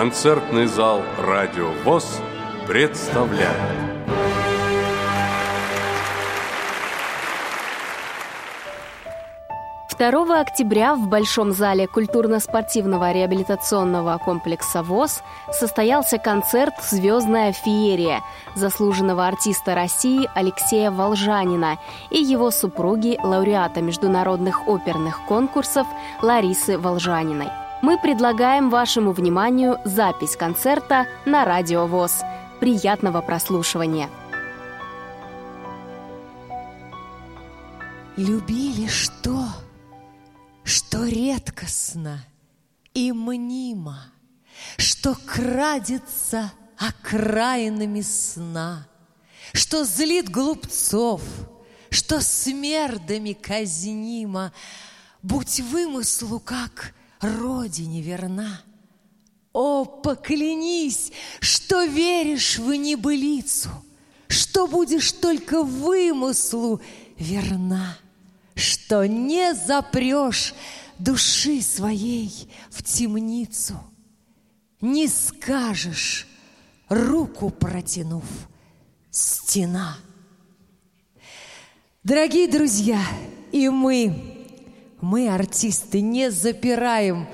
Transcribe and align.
Концертный 0.00 0.64
зал 0.64 1.02
«Радио 1.18 1.72
ВОЗ» 1.84 2.22
представляет. 2.66 3.54
2 9.98 10.40
октября 10.40 10.94
в 10.94 11.06
Большом 11.06 11.52
зале 11.52 11.86
культурно-спортивного 11.86 13.12
реабилитационного 13.12 14.16
комплекса 14.16 14.82
ВОЗ 14.82 15.22
состоялся 15.52 16.16
концерт 16.16 16.72
«Звездная 16.82 17.52
феерия» 17.52 18.22
заслуженного 18.54 19.26
артиста 19.26 19.74
России 19.74 20.30
Алексея 20.34 20.90
Волжанина 20.90 21.76
и 22.08 22.22
его 22.22 22.50
супруги, 22.50 23.18
лауреата 23.22 23.82
международных 23.82 24.66
оперных 24.66 25.20
конкурсов 25.26 25.86
Ларисы 26.22 26.78
Волжаниной. 26.78 27.50
Мы 27.82 27.98
предлагаем 27.98 28.68
вашему 28.68 29.12
вниманию 29.12 29.78
запись 29.84 30.36
концерта 30.36 31.06
на 31.24 31.44
Радио 31.44 31.86
ВОЗ. 31.86 32.22
Приятного 32.60 33.22
прослушивания! 33.22 34.08
Любили 38.16 38.86
что? 38.86 39.46
что 40.64 41.04
редкостно 41.04 42.24
и 42.94 43.12
мнимо, 43.12 44.12
Что 44.76 45.14
крадется 45.14 46.52
окраинами 46.76 48.02
сна, 48.02 48.86
Что 49.52 49.84
злит 49.84 50.28
глупцов, 50.28 51.22
что 51.90 52.20
смердами 52.20 53.32
казнимо, 53.32 54.52
Будь 55.22 55.60
вымыслу, 55.60 56.40
как 56.40 56.94
родине 57.20 58.02
верна. 58.02 58.62
О, 59.52 59.84
поклянись, 59.84 61.12
что 61.40 61.84
веришь 61.84 62.58
в 62.58 62.72
небылицу, 62.72 63.70
Что 64.28 64.68
будешь 64.68 65.10
только 65.12 65.62
вымыслу 65.62 66.80
верна 67.16 67.96
что 68.60 69.06
не 69.06 69.54
запрешь 69.54 70.54
души 70.98 71.62
своей 71.62 72.50
в 72.70 72.82
темницу, 72.82 73.80
не 74.80 75.08
скажешь, 75.08 76.26
руку 76.88 77.50
протянув, 77.50 78.24
стена. 79.10 79.96
Дорогие 82.02 82.48
друзья, 82.48 83.00
и 83.52 83.68
мы, 83.68 84.39
мы, 85.00 85.28
артисты, 85.28 86.00
не 86.00 86.30
запираем 86.30 87.26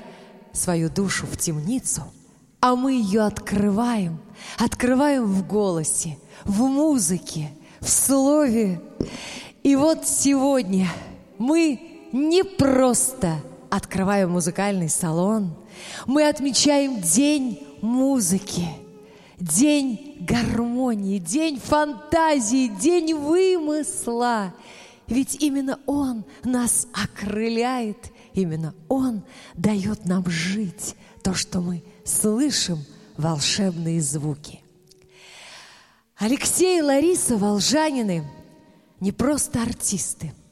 свою 0.53 0.89
душу 0.89 1.25
в 1.25 1.37
темницу, 1.37 2.03
а 2.59 2.75
мы 2.75 2.93
ее 2.93 3.21
открываем, 3.21 4.19
открываем 4.57 5.25
в 5.25 5.47
голосе, 5.47 6.17
в 6.43 6.61
музыке, 6.63 7.49
в 7.79 7.89
слове. 7.89 8.81
И 9.63 9.75
вот 9.75 10.07
сегодня– 10.07 10.87
мы 11.37 12.07
не 12.11 12.43
просто 12.43 13.35
открываем 13.69 14.31
музыкальный 14.31 14.89
салон, 14.89 15.55
мы 16.05 16.27
отмечаем 16.27 16.99
День 17.01 17.65
музыки, 17.81 18.67
День 19.37 20.17
гармонии, 20.21 21.19
День 21.19 21.59
фантазии, 21.59 22.67
День 22.67 23.13
вымысла. 23.13 24.53
Ведь 25.07 25.41
именно 25.41 25.79
Он 25.85 26.25
нас 26.43 26.87
окрыляет, 26.93 28.11
именно 28.33 28.75
Он 28.89 29.23
дает 29.55 30.05
нам 30.05 30.25
жить 30.29 30.95
то, 31.23 31.33
что 31.33 31.61
мы 31.61 31.83
слышим, 32.03 32.79
волшебные 33.17 34.01
звуки. 34.01 34.61
Алексей 36.17 36.79
и 36.79 36.81
Лариса 36.81 37.37
Волжанины 37.37 38.23
не 38.99 39.11
просто 39.11 39.61
артисты– 39.61 40.33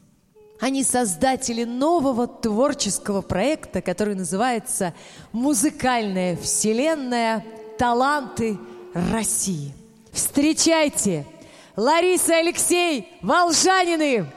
они 0.59 0.84
создатели 0.84 1.63
нового 1.63 2.28
творческого 2.28 3.22
проекта, 3.22 3.81
который 3.81 4.16
называется 4.16 4.94
«Музыкальная 5.31 6.38
вселенная. 6.38 7.46
Таланты 7.78 8.57
России». 8.94 9.74
Встречайте! 10.13 11.25
Лариса 11.75 12.38
Алексей 12.38 13.09
Волжанины! 13.22 14.31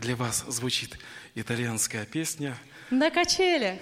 Для 0.00 0.14
вас 0.14 0.44
звучит 0.46 0.96
итальянская 1.34 2.06
песня 2.06 2.56
«На 2.90 3.10
качелях». 3.10 3.78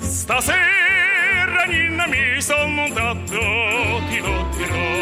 Stasera 0.00 1.66
Nina 1.66 2.06
mi 2.06 2.40
son 2.40 2.74
montato, 2.74 3.38
ti 4.08 4.18
lo 4.20 4.48
dirò. 4.56 4.92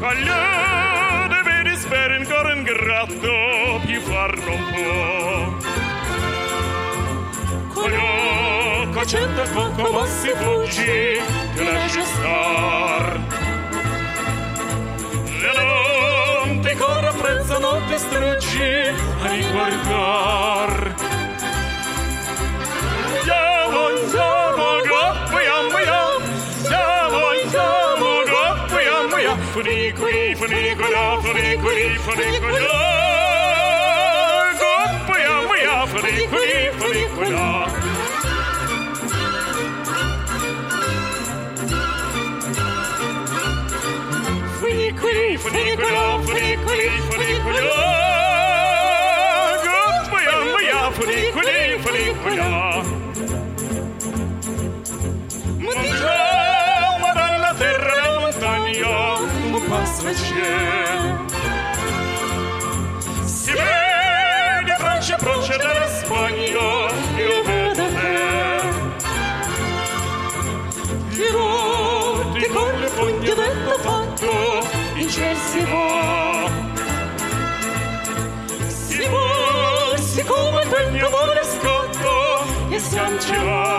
Deve 0.00 0.24
spero 0.24 0.69
grato 2.74 3.80
pivar 3.84 4.38
non 4.38 4.60
può. 4.72 5.58
Colioco 7.74 9.04
cento 9.06 9.42
poco 9.52 9.92
ma 9.92 10.06
si 10.06 10.28
fuggi, 10.28 11.20
te 11.54 11.72
lascia 11.72 12.04
star. 12.04 13.20
Le 15.40 15.52
non 15.54 16.60
ti 16.60 16.74
corra 16.74 17.12
prezzo 17.12 17.58
non 17.58 17.82
a 19.22 19.30
riguardar. 19.30 20.79
Nicola, 30.80 31.20
for 31.22 31.34
Nicola, 31.34 31.98
for 31.98 32.16
Go, 32.16 32.72
Goppia, 34.60 35.34
mia, 35.50 35.86
for 35.86 36.00
Nicola, 45.52 46.09
Santiago. 82.90 83.70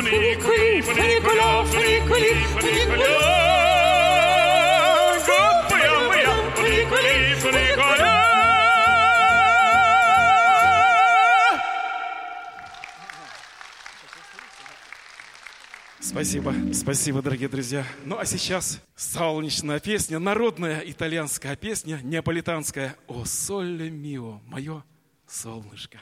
Nicolas, 0.00 0.96
Nicolas, 0.96 1.74
Nicolas, 1.74 2.62
Nicolas. 2.62 3.17
Спасибо, 16.18 16.52
спасибо, 16.72 17.22
дорогие 17.22 17.48
друзья. 17.48 17.86
Ну 18.04 18.18
а 18.18 18.24
сейчас 18.24 18.80
солнечная 18.96 19.78
песня, 19.78 20.18
народная 20.18 20.80
итальянская 20.80 21.54
песня, 21.54 22.00
неаполитанская 22.02 22.96
«О 23.06 23.24
соле 23.24 23.88
мио», 23.88 24.40
мое 24.48 24.82
солнышко. 25.28 26.00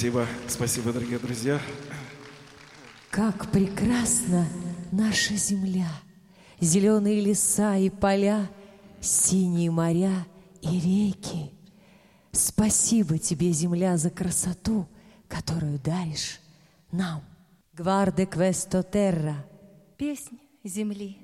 Спасибо, 0.00 0.26
спасибо, 0.48 0.92
дорогие 0.94 1.18
друзья. 1.18 1.60
Как 3.10 3.50
прекрасна 3.50 4.46
наша 4.92 5.34
земля! 5.34 5.90
Зеленые 6.58 7.20
леса 7.20 7.76
и 7.76 7.90
поля, 7.90 8.48
синие 9.02 9.70
моря 9.70 10.26
и 10.62 10.80
реки. 10.80 11.50
Спасибо 12.32 13.18
тебе, 13.18 13.52
земля, 13.52 13.98
за 13.98 14.08
красоту, 14.08 14.88
которую 15.28 15.78
даришь 15.78 16.40
нам. 16.90 17.22
Гварде 17.74 18.24
квесто 18.24 18.82
терра. 18.82 19.44
Песнь 19.98 20.38
земли. 20.64 21.18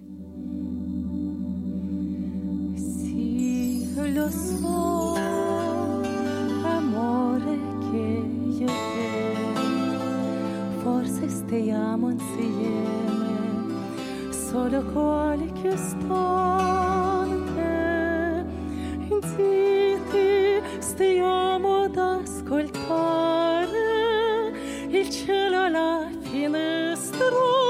Sì, 2.77 3.89
lo 4.13 4.31
so, 4.31 5.15
amore 6.63 7.59
che 7.91 8.26
io 8.59 8.67
e 8.67 8.71
te 8.71 9.35
forse 10.83 11.29
stiamo 11.29 12.11
insieme 12.11 13.35
solo 14.31 14.83
qualche 14.93 15.69
istante 15.69 16.85
zitti 19.23 20.63
stiamo 20.79 21.83
ad 21.83 21.97
ascoltare 21.97 23.69
il 24.89 25.11
cielo 25.11 25.63
alla 25.65 26.09
finestra 26.23 27.66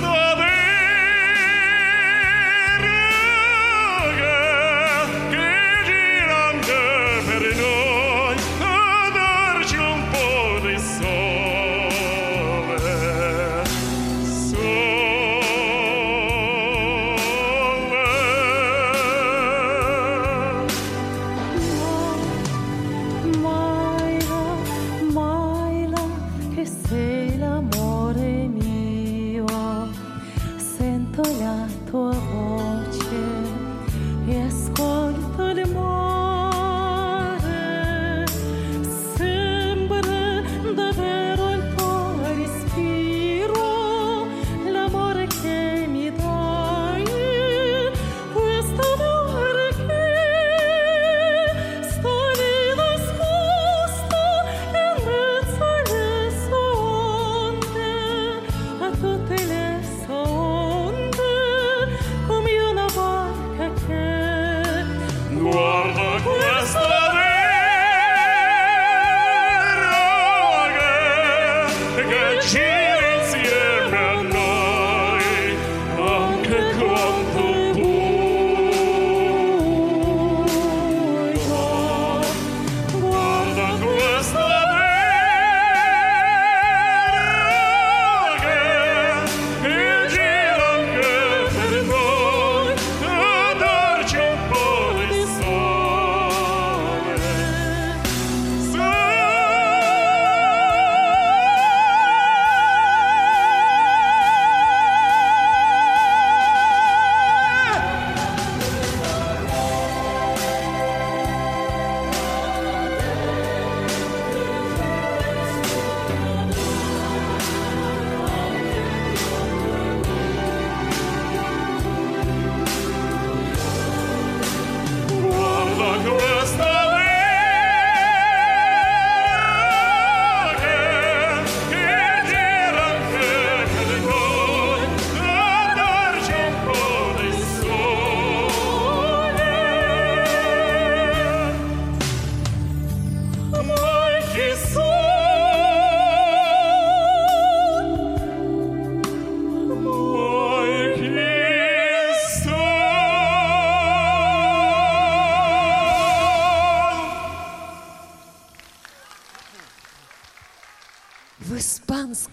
the 0.00 0.45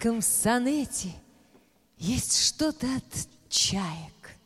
испанском 0.04 0.20
сонете 0.20 1.14
есть 1.96 2.38
что-то 2.38 2.86
от 2.94 3.28
чаек. 3.48 4.36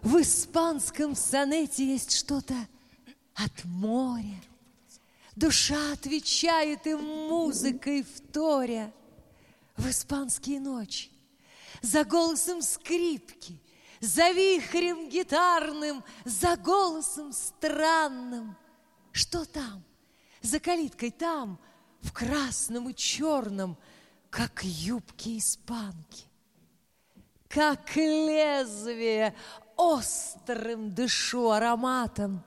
В 0.00 0.22
испанском 0.22 1.14
сонете 1.14 1.84
есть 1.84 2.16
что-то 2.16 2.54
от 3.34 3.64
моря. 3.64 4.40
Душа 5.34 5.92
отвечает 5.92 6.86
им 6.86 7.04
музыкой 7.04 8.04
вторя. 8.04 8.90
В 9.76 9.86
испанские 9.90 10.60
ночи 10.60 11.10
за 11.82 12.02
голосом 12.04 12.62
скрипки, 12.62 13.60
за 14.00 14.30
вихрем 14.30 15.10
гитарным, 15.10 16.02
за 16.24 16.56
голосом 16.56 17.34
странным. 17.34 18.56
Что 19.12 19.44
там? 19.44 19.84
За 20.40 20.58
калиткой 20.58 21.10
там, 21.10 21.58
в 22.00 22.12
красном 22.14 22.88
и 22.88 22.94
черном, 22.94 23.76
как 24.36 24.64
юбки 24.64 25.38
испанки. 25.38 26.24
Как 27.48 27.96
лезвие 27.96 29.34
острым 29.76 30.94
дышу 30.94 31.52
ароматом, 31.52 32.44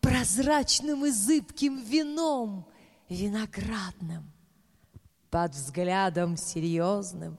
прозрачным 0.00 1.04
и 1.06 1.10
зыбким 1.10 1.78
вином 1.78 2.68
виноградным. 3.08 4.30
Под 5.28 5.52
взглядом 5.56 6.36
серьезным, 6.36 7.36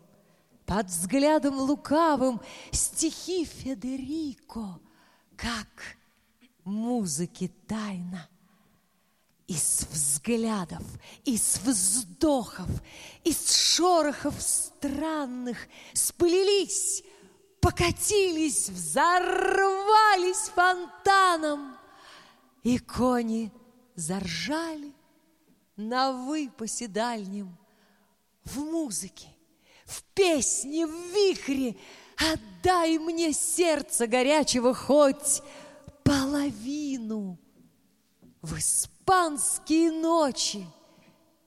под 0.66 0.88
взглядом 0.88 1.58
лукавым 1.58 2.42
стихи 2.74 3.46
Федерико, 3.46 4.78
как 5.38 5.96
музыки 6.66 7.50
тайна. 7.66 8.28
Из 9.48 9.86
взглядов, 9.92 10.82
из 11.24 11.60
вздохов, 11.60 12.68
из 13.24 13.52
шорохов 13.52 14.34
странных 14.42 15.68
сплелись, 15.94 17.04
покатились, 17.62 18.70
взорвались 18.70 20.50
фонтаном. 20.56 21.78
И 22.64 22.80
кони 22.80 23.52
заржали 23.94 24.92
на 25.76 26.12
выпасе 26.12 26.88
дальнем 26.88 27.56
в 28.46 28.58
музыке, 28.62 29.28
в 29.86 30.02
песне, 30.16 30.88
в 30.88 31.14
вихре. 31.14 31.78
Отдай 32.18 32.98
мне 32.98 33.32
сердце 33.32 34.08
горячего 34.08 34.74
хоть 34.74 35.44
половину 36.04 37.38
в 38.46 38.60
испанские 38.60 39.92
ночи, 39.92 40.66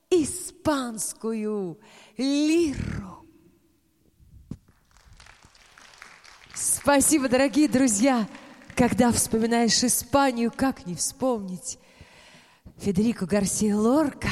испанскую 0.09 1.79
лиру. 2.17 3.25
Спасибо, 6.53 7.29
дорогие 7.29 7.69
друзья. 7.69 8.27
Когда 8.75 9.11
вспоминаешь 9.11 9.83
Испанию, 9.83 10.51
как 10.55 10.85
не 10.85 10.95
вспомнить 10.95 11.79
Федерико 12.77 13.25
Гарсия 13.25 13.75
Лорка 13.75 14.29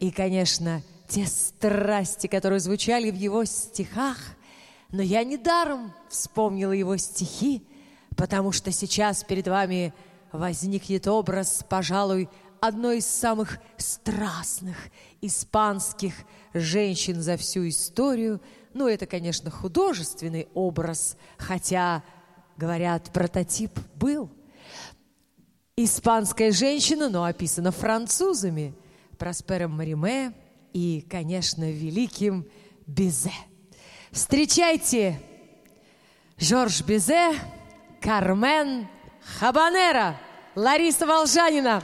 и, 0.00 0.10
конечно, 0.10 0.82
те 1.08 1.26
страсти, 1.26 2.26
которые 2.26 2.60
звучали 2.60 3.10
в 3.10 3.16
его 3.16 3.44
стихах. 3.44 4.18
Но 4.90 5.02
я 5.02 5.24
недаром 5.24 5.92
вспомнила 6.08 6.72
его 6.72 6.96
стихи, 6.96 7.66
потому 8.16 8.52
что 8.52 8.70
сейчас 8.70 9.24
перед 9.24 9.48
вами 9.48 9.94
возникнет 10.32 11.06
образ, 11.06 11.64
пожалуй, 11.68 12.28
одной 12.60 12.98
из 12.98 13.06
самых 13.06 13.58
страстных 13.76 14.76
испанских 15.20 16.14
женщин 16.54 17.20
за 17.20 17.36
всю 17.36 17.68
историю. 17.68 18.40
Ну, 18.72 18.88
это, 18.88 19.06
конечно, 19.06 19.50
художественный 19.50 20.48
образ, 20.54 21.16
хотя, 21.38 22.02
говорят, 22.56 23.12
прототип 23.12 23.72
был. 23.96 24.30
Испанская 25.76 26.52
женщина, 26.52 27.08
но 27.08 27.24
описана 27.24 27.72
французами, 27.72 28.74
Проспером 29.18 29.72
Мариме 29.72 30.32
и, 30.72 31.06
конечно, 31.08 31.70
великим 31.70 32.46
Бизе. 32.86 33.32
Встречайте 34.10 35.20
Жорж 36.38 36.82
Бизе, 36.82 37.32
Кармен 38.00 38.88
Хабанера, 39.38 40.16
Лариса 40.54 41.06
Волжанина. 41.06 41.82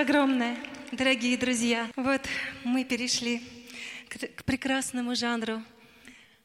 Огромное, 0.00 0.56
дорогие 0.92 1.36
друзья. 1.36 1.90
Вот 1.94 2.22
мы 2.64 2.84
перешли 2.84 3.42
к, 4.08 4.16
к 4.34 4.44
прекрасному 4.44 5.14
жанру 5.14 5.62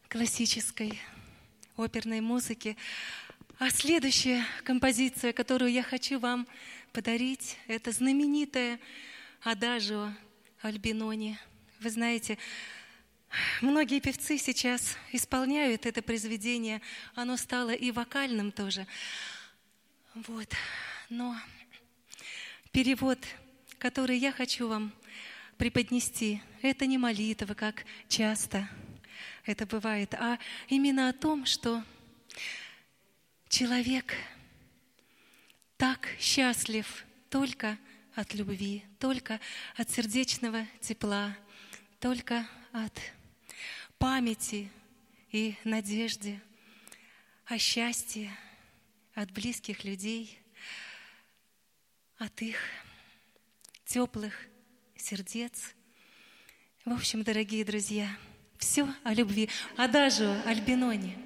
классической 0.10 1.00
оперной 1.78 2.20
музыки. 2.20 2.76
А 3.58 3.70
следующая 3.70 4.44
композиция, 4.66 5.32
которую 5.32 5.72
я 5.72 5.84
хочу 5.84 6.20
вам 6.20 6.46
подарить, 6.92 7.58
это 7.68 7.94
знаменитая 7.94 8.78
«Адажио» 9.42 10.12
Альбинони. 10.62 11.40
Вы 11.80 11.92
знаете, 11.92 12.38
многие 13.62 14.02
певцы 14.02 14.38
сейчас 14.38 14.98
исполняют 15.14 15.86
это 15.86 16.02
произведение. 16.02 16.82
Оно 17.14 17.38
стало 17.38 17.70
и 17.70 17.92
вокальным 17.92 18.52
тоже. 18.52 18.86
Вот. 20.14 20.50
Но 21.10 21.38
перевод, 22.74 23.18
который 23.86 24.18
я 24.18 24.32
хочу 24.32 24.68
вам 24.68 24.92
преподнести, 25.58 26.42
это 26.64 26.88
не 26.88 26.98
молитва, 26.98 27.54
как 27.54 27.86
часто 28.10 28.68
это 29.46 29.68
бывает, 29.68 30.16
а 30.16 30.40
именно 30.70 31.08
о 31.08 31.14
том, 31.14 31.46
что 31.46 31.84
человек 33.48 34.16
так 35.78 36.08
счастлив 36.20 37.06
только 37.30 37.78
от 38.16 38.34
любви, 38.34 38.84
только 38.98 39.40
от 39.76 39.88
сердечного 39.92 40.66
тепла, 40.82 41.38
только 42.00 42.48
от 42.72 43.00
памяти 44.00 44.72
и 45.32 45.56
надежды 45.64 46.42
о 47.46 47.60
счастье 47.60 48.36
от 49.14 49.30
близких 49.30 49.84
людей, 49.84 50.40
от 52.18 52.42
их 52.42 52.58
теплых 53.86 54.34
сердец. 54.96 55.76
В 56.86 56.92
общем, 56.92 57.24
дорогие 57.24 57.64
друзья, 57.64 58.10
все 58.58 58.88
о 59.04 59.14
любви. 59.14 59.50
Адажио 59.78 60.36
Альбинони. 60.46 61.18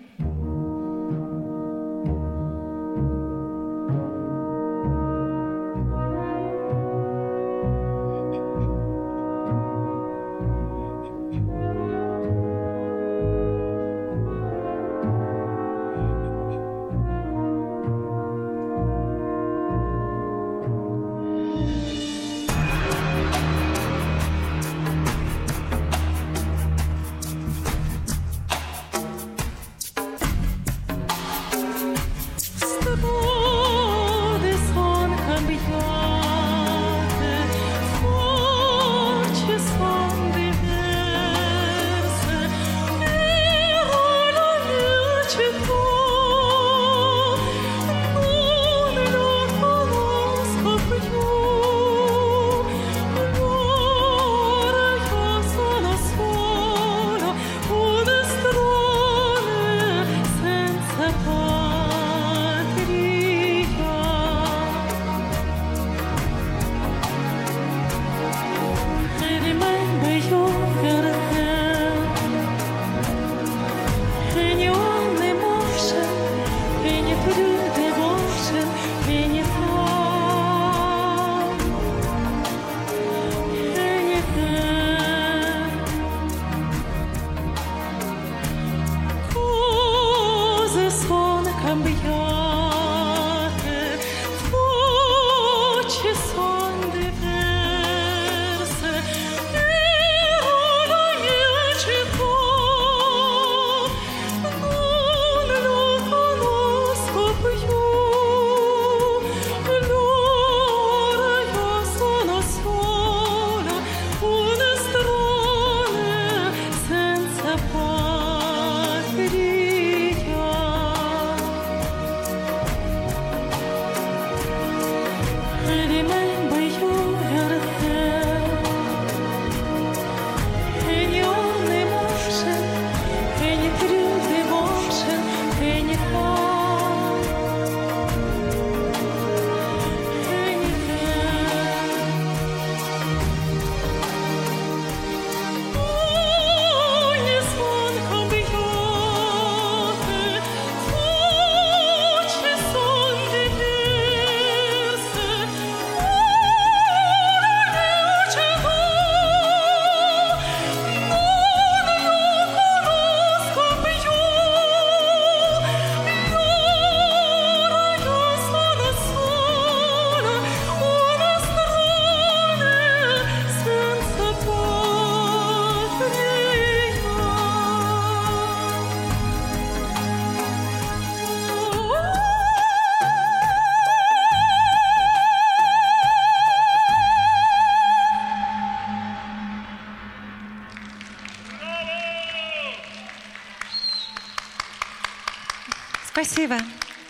Спасибо. 196.22 196.58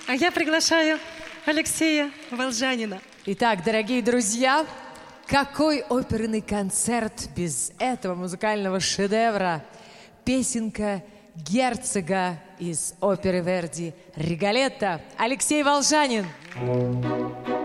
А 0.06 0.14
я 0.14 0.32
приглашаю 0.32 1.00
Алексея 1.44 2.12
Волжанина. 2.30 3.02
Итак, 3.26 3.64
дорогие 3.64 4.04
друзья, 4.04 4.68
какой 5.26 5.82
оперный 5.82 6.42
концерт 6.42 7.28
без 7.36 7.72
этого 7.80 8.14
музыкального 8.14 8.80
шедевра? 8.80 9.66
Песенка 10.26 11.02
герцога 11.34 12.38
из 12.60 12.94
оперы 13.02 13.40
Верди 13.40 13.96
«Риголетто» 14.16 15.02
Алексей 15.18 15.64
Волжанин. 15.64 16.28
L'odo 16.62 17.59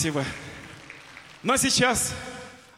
Спасибо. 0.00 0.24
Ну 1.42 1.52
а 1.52 1.58
сейчас 1.58 2.14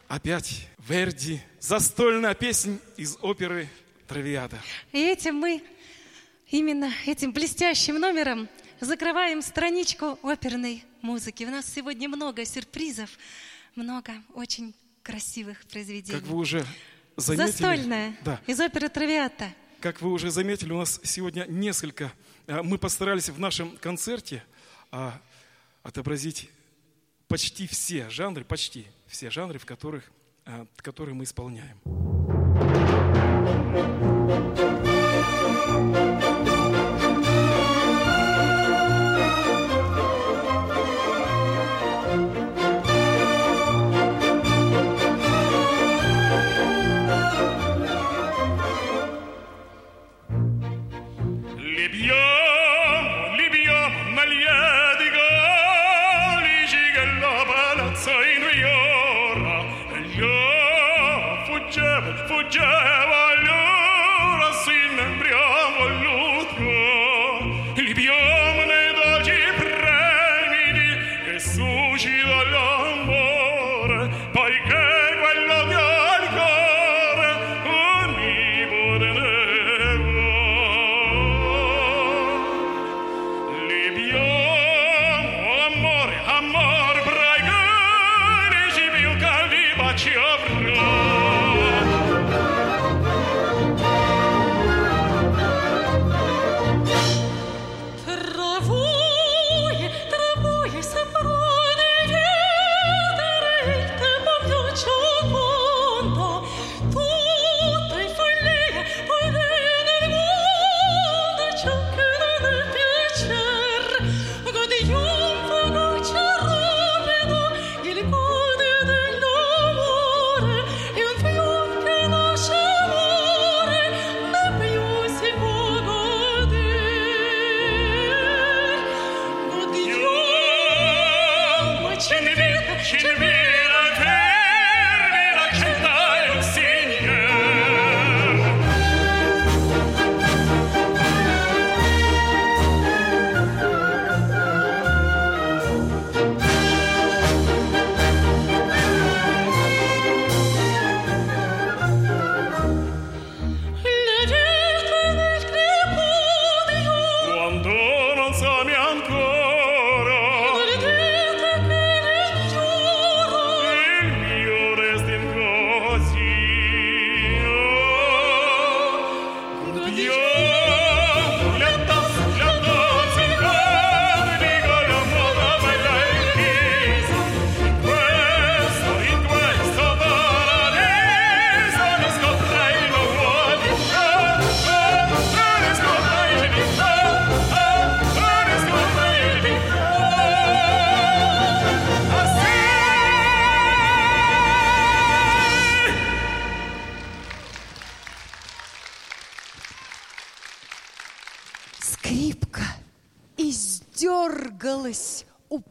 опять 0.09 0.67
Верди. 0.77 1.39
Застольная 1.57 2.33
песня 2.33 2.77
из 2.97 3.17
оперы 3.21 3.69
«Травиата». 4.09 4.61
И 4.91 4.99
этим 4.99 5.35
мы, 5.35 5.63
именно 6.49 6.91
этим 7.05 7.31
блестящим 7.31 7.97
номером, 7.97 8.49
закрываем 8.81 9.41
страничку 9.41 10.19
оперной 10.21 10.83
музыки. 11.01 11.45
У 11.45 11.49
нас 11.49 11.65
сегодня 11.73 12.09
много 12.09 12.43
сюрпризов, 12.43 13.09
много 13.75 14.11
очень 14.33 14.75
красивых 15.01 15.63
произведений. 15.67 16.19
Как 16.19 16.27
вы 16.27 16.37
уже 16.37 16.65
заметили... 17.15 17.45
Застольная 17.45 18.17
Да. 18.25 18.41
из 18.47 18.59
оперы 18.59 18.89
«Травиата». 18.89 19.49
Как 19.79 20.01
вы 20.01 20.11
уже 20.11 20.29
заметили, 20.29 20.73
у 20.73 20.79
нас 20.79 20.99
сегодня 21.05 21.45
несколько... 21.47 22.11
а, 22.47 22.63
Мы 22.63 22.77
постарались 22.77 23.29
в 23.29 23.39
нашем 23.39 23.77
концерте 23.77 24.43
а, 24.91 25.17
отобразить 25.83 26.49
почти 27.33 27.65
все 27.65 28.11
жанры, 28.11 28.45
почти 28.45 28.85
все 29.07 29.31
жанры, 29.31 29.57
в 29.57 29.65
которых, 29.65 30.03
а, 30.45 30.67
которые 30.75 31.15
мы 31.15 31.23
исполняем. 31.23 32.22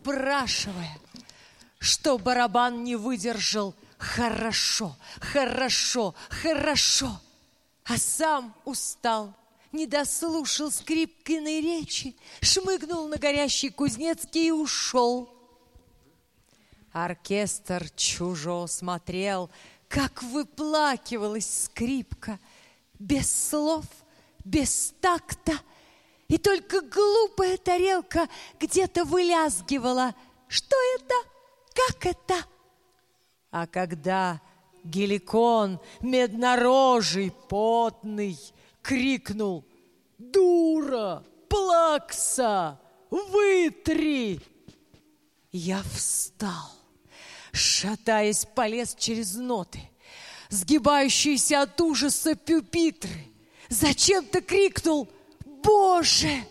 Упрашивая, 0.02 0.98
что 1.78 2.18
барабан 2.18 2.82
не 2.82 2.96
выдержал. 2.96 3.74
Хорошо, 3.98 4.96
хорошо, 5.20 6.14
хорошо, 6.28 7.20
а 7.84 7.96
сам 7.96 8.52
устал, 8.64 9.32
не 9.70 9.86
дослушал 9.86 10.72
скрипкиной 10.72 11.60
речи, 11.60 12.16
шмыгнул 12.40 13.06
на 13.06 13.16
горящий 13.16 13.70
Кузнецкий 13.70 14.48
и 14.48 14.50
ушел. 14.50 15.32
Оркестр 16.92 17.88
чужо 17.94 18.66
смотрел, 18.66 19.50
как 19.88 20.22
выплакивалась 20.24 21.64
скрипка, 21.64 22.40
без 22.98 23.30
слов, 23.50 23.84
без 24.44 24.92
такта, 25.00 25.52
и 26.32 26.38
только 26.38 26.80
глупая 26.80 27.58
тарелка 27.58 28.26
где-то 28.58 29.04
вылязгивала. 29.04 30.14
Что 30.48 30.76
это? 30.96 31.14
Как 31.74 32.06
это? 32.06 32.46
А 33.50 33.66
когда 33.66 34.40
геликон, 34.82 35.78
меднорожий, 36.00 37.32
потный, 37.50 38.38
крикнул 38.80 39.66
«Дура! 40.16 41.22
Плакса! 41.50 42.80
Вытри!» 43.10 44.40
Я 45.50 45.82
встал, 45.82 46.72
шатаясь, 47.52 48.46
полез 48.46 48.94
через 48.98 49.34
ноты, 49.34 49.82
сгибающиеся 50.48 51.60
от 51.60 51.78
ужаса 51.82 52.34
пюпитры. 52.34 53.26
Зачем-то 53.68 54.40
крикнул 54.40 55.10
«Боже!» 55.62 56.44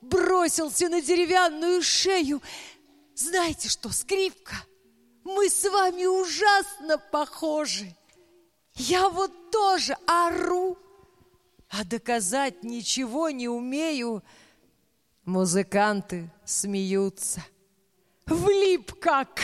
Бросился 0.00 0.88
на 0.88 1.00
деревянную 1.02 1.82
шею. 1.82 2.40
Знаете 3.14 3.68
что, 3.68 3.90
скрипка, 3.90 4.54
мы 5.24 5.48
с 5.48 5.68
вами 5.68 6.06
ужасно 6.06 6.98
похожи. 6.98 7.96
Я 8.74 9.08
вот 9.08 9.50
тоже 9.50 9.96
ору, 10.06 10.78
а 11.70 11.82
доказать 11.84 12.62
ничего 12.62 13.30
не 13.30 13.48
умею. 13.48 14.22
Музыканты 15.24 16.30
смеются. 16.44 17.44
Влип 18.26 18.92
как! 19.00 19.40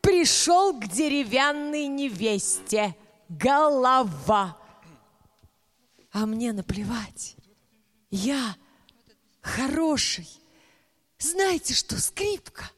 Пришел 0.00 0.78
к 0.78 0.86
деревянной 0.86 1.86
невесте. 1.86 2.94
Голова. 3.28 4.56
А 6.12 6.26
мне 6.26 6.52
наплевать. 6.52 7.35
Я 8.16 8.56
хороший. 9.42 10.26
Знаете 11.18 11.74
что, 11.74 12.00
скрипка? 12.00 12.70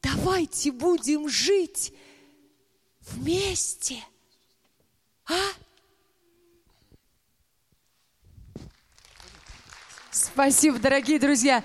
Давайте 0.00 0.72
будем 0.72 1.28
жить 1.28 1.92
вместе. 3.02 4.02
А? 5.26 5.34
Спасибо, 10.10 10.78
дорогие 10.78 11.18
друзья. 11.18 11.62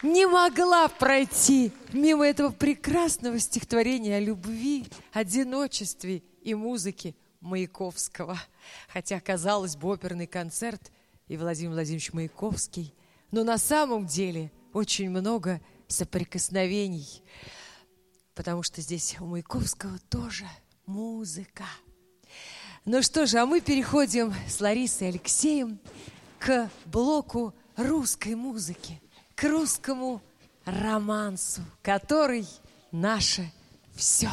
Не 0.00 0.26
могла 0.26 0.88
пройти 0.88 1.72
мимо 1.92 2.26
этого 2.26 2.52
прекрасного 2.52 3.38
стихотворения 3.38 4.16
о 4.16 4.20
любви, 4.20 4.86
одиночестве 5.12 6.22
и 6.40 6.54
музыке 6.54 7.14
Маяковского. 7.42 8.40
Хотя, 8.90 9.20
казалось 9.20 9.76
бы, 9.76 9.88
оперный 9.88 10.26
концерт 10.26 10.90
и 11.28 11.36
Владимир 11.36 11.72
Владимирович 11.72 12.12
Маяковский, 12.12 12.94
но 13.30 13.44
на 13.44 13.58
самом 13.58 14.06
деле 14.06 14.50
очень 14.72 15.10
много 15.10 15.60
соприкосновений, 15.86 17.22
потому 18.34 18.62
что 18.62 18.80
здесь 18.80 19.16
у 19.20 19.26
Маяковского 19.26 19.98
тоже 20.10 20.46
музыка. 20.86 21.64
Ну 22.84 23.02
что 23.02 23.26
же, 23.26 23.38
а 23.38 23.46
мы 23.46 23.60
переходим 23.60 24.32
с 24.48 24.60
Ларисой 24.60 25.08
Алексеем 25.08 25.78
к 26.38 26.70
блоку 26.86 27.54
русской 27.76 28.34
музыки, 28.34 29.00
к 29.34 29.44
русскому 29.44 30.22
романсу, 30.64 31.62
который 31.82 32.46
наше 32.90 33.52
все. 33.94 34.30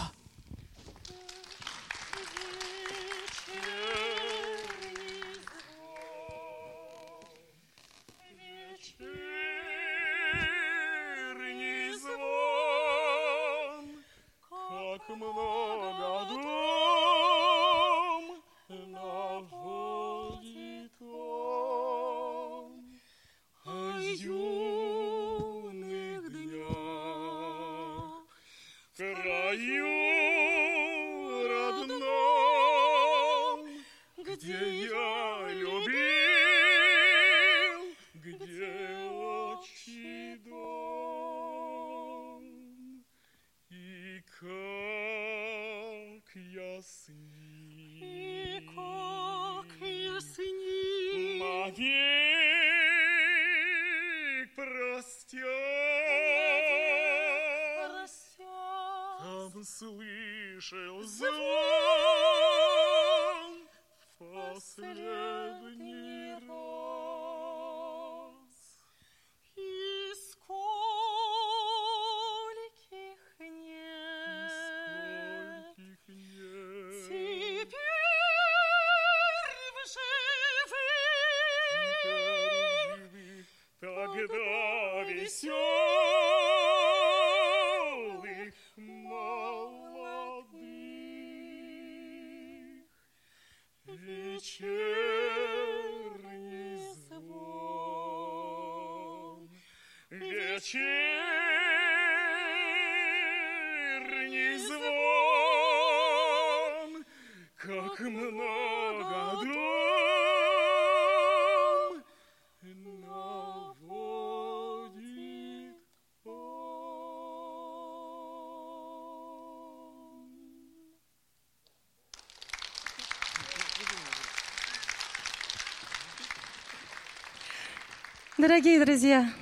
Дорогие 128.55 128.79
друзья, 128.79 129.33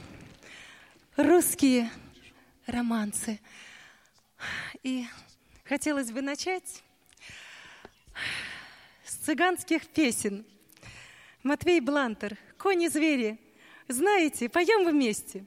русские 1.18 1.92
романсы. 2.66 3.40
И 4.82 5.06
хотелось 5.66 6.12
бы 6.12 6.24
начать 6.24 6.82
с 9.06 9.14
цыганских 9.18 9.86
песен. 9.86 10.44
Матвей 11.44 11.80
Блантер, 11.80 12.40
«Кони-звери». 12.58 13.40
Знаете, 13.88 14.50
поем 14.50 14.90
вместе. 14.90 15.46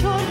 sure 0.00 0.23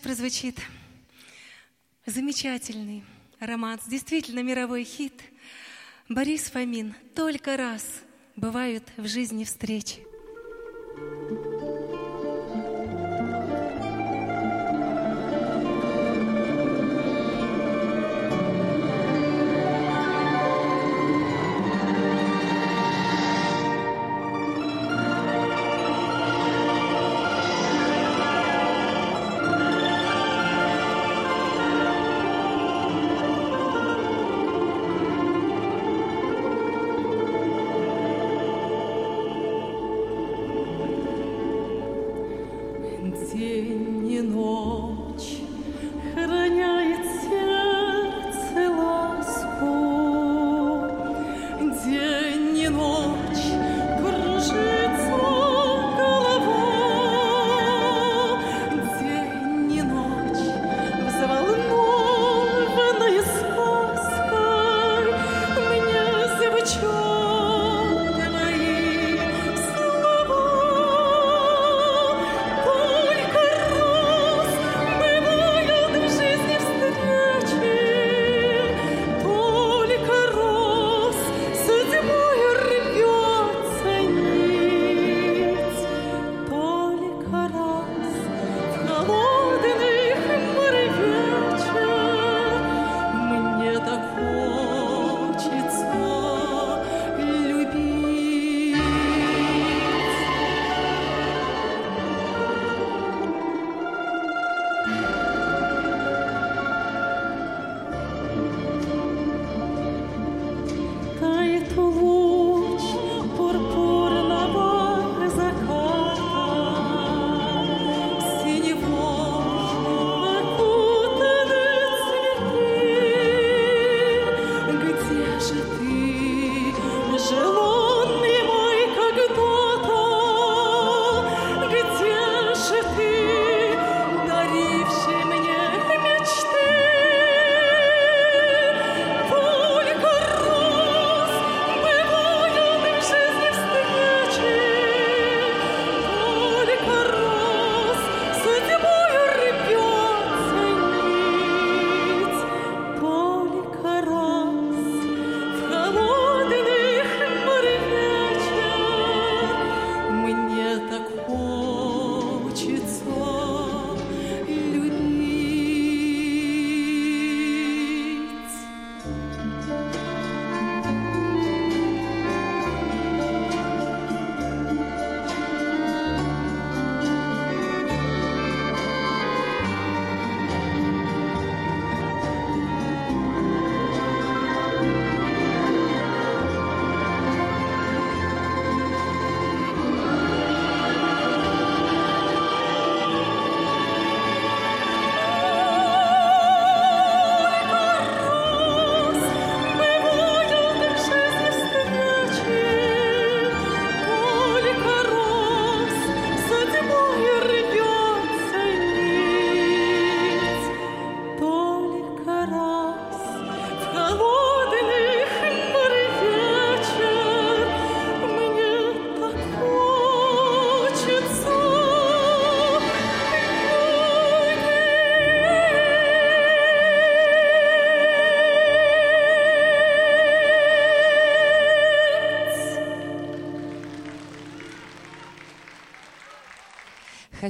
прозвучит 0.00 0.58
замечательный 2.06 3.04
романс, 3.38 3.82
действительно 3.86 4.40
мировой 4.42 4.84
хит. 4.84 5.22
Борис 6.08 6.50
Фомин 6.50 6.94
«Только 7.14 7.56
раз 7.56 7.84
бывают 8.36 8.84
в 8.96 9.06
жизни 9.06 9.44
встречи». 9.44 10.00
thank 10.96 11.44
you 11.44 11.49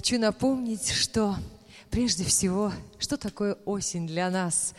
хочу 0.00 0.18
напомнить, 0.18 0.88
что 0.88 1.36
прежде 1.90 2.24
всего, 2.24 2.72
что 2.98 3.18
такое 3.18 3.52
осень 3.66 4.06
для 4.06 4.30
нас, 4.30 4.72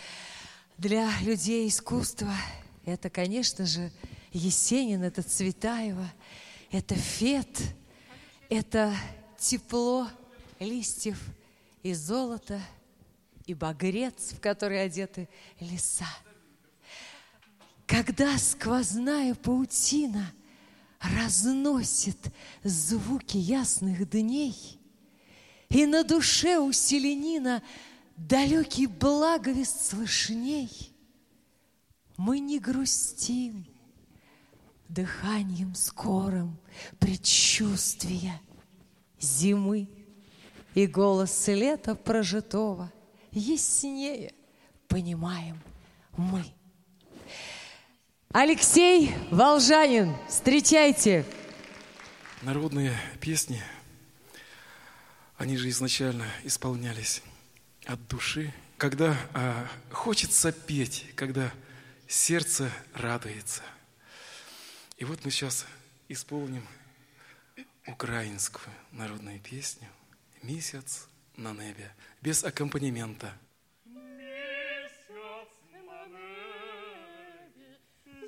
для 0.79 1.07
людей 1.19 1.67
искусства? 1.67 2.33
Это, 2.85 3.11
конечно 3.11 3.67
же, 3.67 3.91
Есенин, 4.33 5.03
это 5.03 5.21
Цветаева, 5.21 6.11
это 6.71 6.95
Фет, 6.95 7.55
это 8.49 8.95
тепло 9.37 10.07
листьев 10.59 11.23
и 11.83 11.93
золото, 11.93 12.59
и 13.45 13.53
багрец, 13.53 14.33
в 14.33 14.39
который 14.39 14.83
одеты 14.83 15.29
леса. 15.59 16.09
Когда 17.85 18.39
сквозная 18.39 19.35
паутина 19.35 20.33
разносит 20.99 22.17
звуки 22.63 23.37
ясных 23.37 24.09
дней, 24.09 24.80
И 25.71 25.85
на 25.85 26.03
душе 26.03 26.59
у 26.59 26.71
селенина 26.73 27.63
далекий 28.17 28.87
благовест 28.87 29.89
слышней, 29.89 30.69
Мы 32.17 32.39
не 32.39 32.59
грустим 32.59 33.65
дыханием 34.89 35.73
скорым 35.73 36.59
предчувствия 36.99 38.39
зимы 39.19 39.87
и 40.75 40.85
голос 40.87 41.47
лета 41.47 41.95
прожитого 41.95 42.91
яснее 43.31 44.33
понимаем 44.87 45.59
мы. 46.17 46.43
Алексей 48.33 49.13
Волжанин, 49.31 50.13
встречайте. 50.27 51.25
Народные 52.41 52.93
песни, 53.19 53.61
они 55.40 55.56
же 55.56 55.68
изначально 55.68 56.26
исполнялись 56.44 57.22
от 57.84 58.06
души, 58.08 58.52
когда 58.78 59.16
а, 59.34 59.68
хочется 59.90 60.52
петь, 60.52 61.06
когда 61.14 61.52
сердце 62.08 62.70
радуется. 62.94 63.62
И 64.96 65.04
вот 65.04 65.24
мы 65.24 65.30
сейчас 65.30 65.66
исполним 66.08 66.66
украинскую 67.86 68.74
народную 68.92 69.40
песню 69.40 69.88
«Месяц 70.42 71.06
на 71.36 71.52
небе» 71.52 71.92
без 72.22 72.44
аккомпанемента. 72.44 73.34
Місяць 73.84 75.60
на 75.72 76.06
небі, 76.06 77.68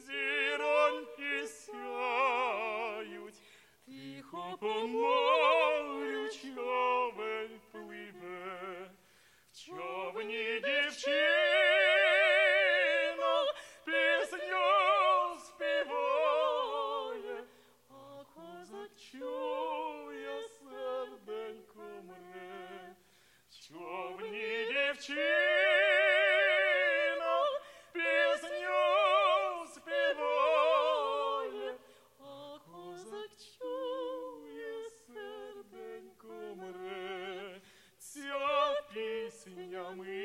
зіроньки 0.07 1.49
сяють, 1.66 3.34
тихо 3.86 4.59
по 4.61 4.86
чує 19.12 20.40
серденько 20.49 21.82
мре. 22.03 22.96
В 23.51 23.68
човні 23.68 24.66
дівчина 24.72 25.61
Ensinha-me 39.45 40.22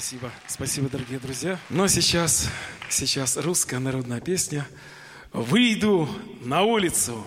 Спасибо, 0.00 0.32
спасибо, 0.46 0.88
дорогие 0.88 1.18
друзья. 1.18 1.58
Но 1.68 1.86
сейчас, 1.86 2.48
сейчас 2.88 3.36
русская 3.36 3.78
народная 3.80 4.22
песня 4.22 4.66
«Выйду 5.34 6.08
на 6.40 6.62
улицу». 6.62 7.22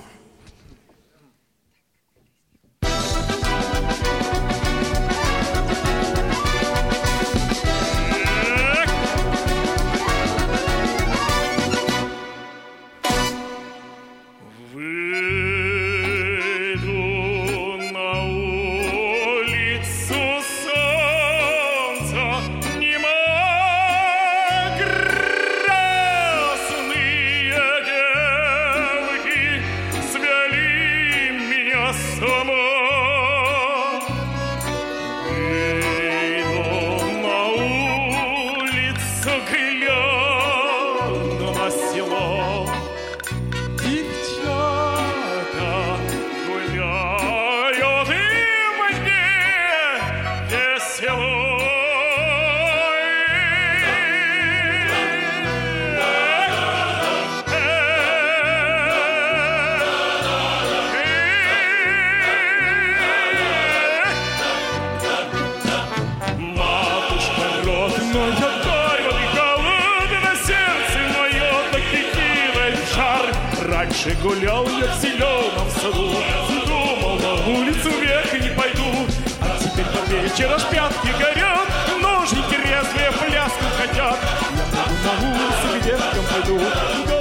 Раньше 74.03 74.21
гулял 74.21 74.67
я 74.67 74.93
в 74.93 75.01
зеленом 75.01 75.69
саду, 75.81 76.11
думал, 76.67 77.19
на 77.19 77.33
улицу 77.47 77.89
вверх 77.89 78.33
и 78.33 78.41
не 78.41 78.49
пойду. 78.49 79.07
А 79.39 79.57
теперь 79.57 79.85
по 79.85 80.11
вечера 80.11 80.59
пятки 80.69 81.07
горят, 81.17 81.67
ножники 82.01 82.55
резвые 82.55 83.11
пляску 83.11 83.63
хотят. 83.77 84.19
Я 84.51 84.65
пойду 84.73 84.95
на 85.05 85.29
улицу, 85.29 85.79
где 85.79 85.97
пойду, 86.33 87.12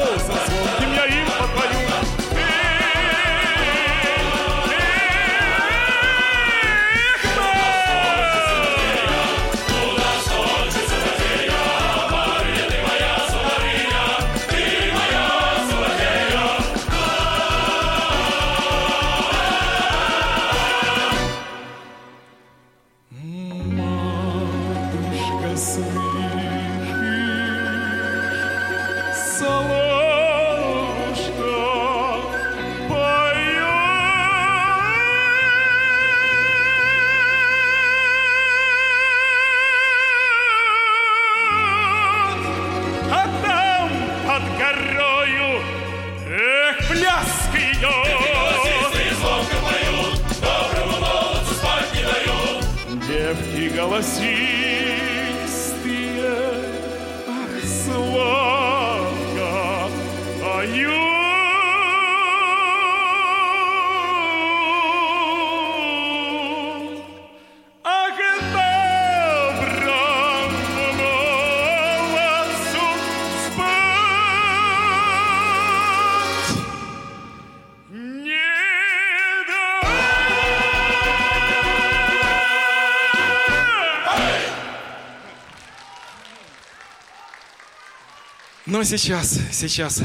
Но 88.82 88.86
сейчас, 88.86 89.38
сейчас, 89.52 90.02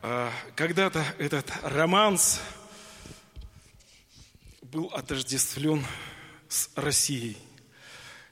а, 0.00 0.32
когда-то 0.56 1.04
этот 1.18 1.44
романс 1.62 2.40
был 4.62 4.86
отождествлен 4.86 5.84
с 6.48 6.70
Россией. 6.74 7.36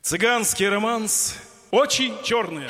Цыганский 0.01 0.67
романс 0.67 1.37
«Очень 1.71 2.15
черный. 2.23 2.69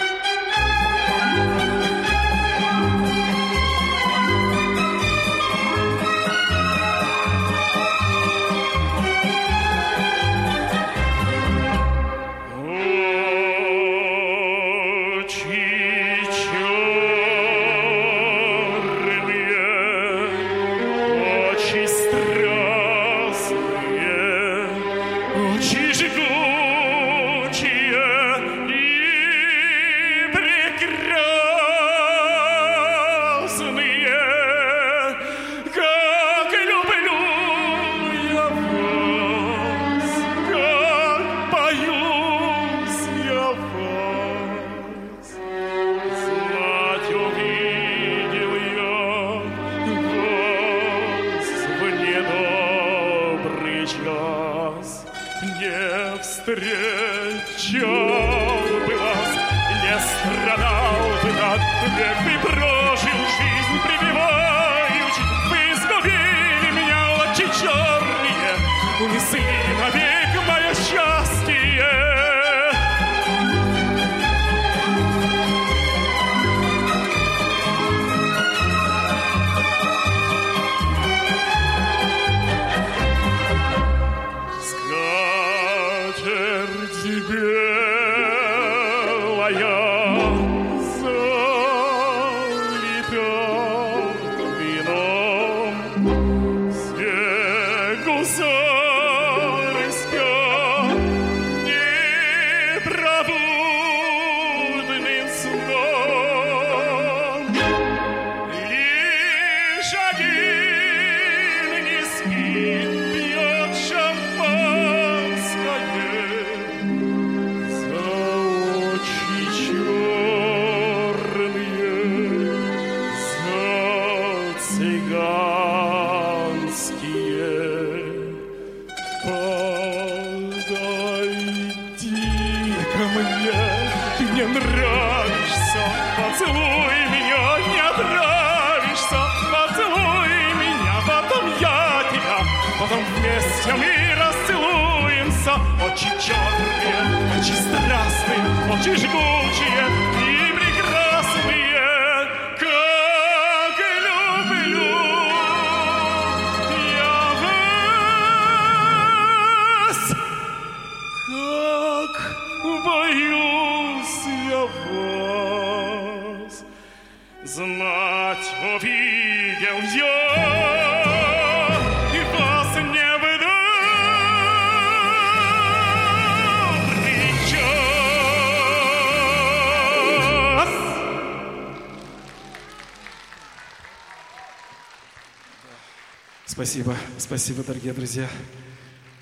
Спасибо, 186.58 186.96
спасибо, 187.18 187.62
дорогие 187.62 187.92
друзья. 187.92 188.26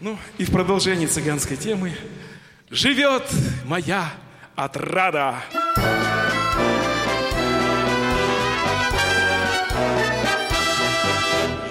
Ну, 0.01 0.19
и 0.39 0.47
в 0.47 0.51
продолжении 0.51 1.05
цыганской 1.05 1.59
темы 1.59 1.93
«Живет 2.71 3.25
моя 3.67 4.11
отрада». 4.55 5.35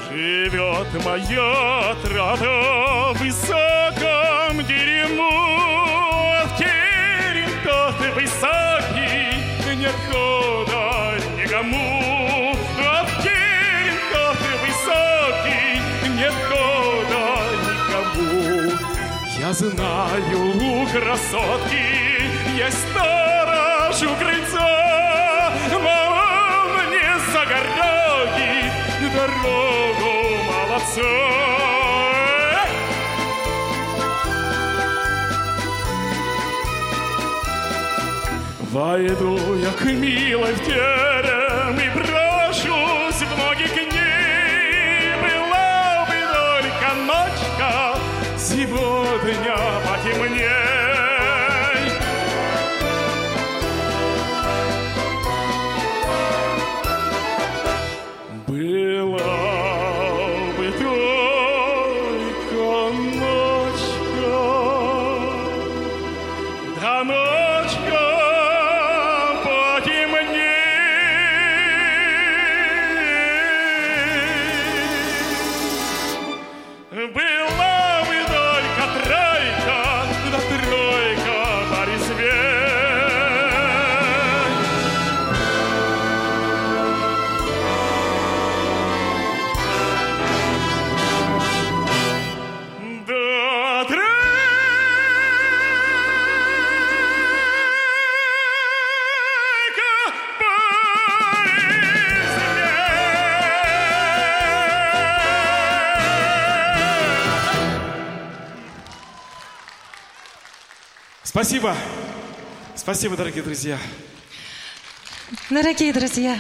Живет 0.08 1.04
моя 1.04 1.92
отрада 1.94 3.20
высоко, 3.20 3.75
Я 19.46 19.54
знаю, 19.54 20.56
у 20.56 20.88
красотки 20.88 21.78
есть 22.58 22.80
сторож 22.90 24.02
у 24.02 24.16
крыльца, 24.16 25.54
но 25.72 25.78
он 25.78 26.90
не 26.90 27.10
загородит 27.32 28.74
дорогу 29.14 30.14
молодца. 30.48 31.14
Войду 38.72 39.56
я 39.58 39.72
к 39.74 39.84
милой 39.84 40.54
в 40.54 40.66
терем 40.66 41.80
и 41.80 42.15
сегодня 48.76 49.85
Спасибо. 111.36 111.76
Спасибо, 112.78 113.18
дорогие 113.18 113.44
друзья. 113.44 113.78
Дорогие 115.50 115.92
друзья, 115.92 116.40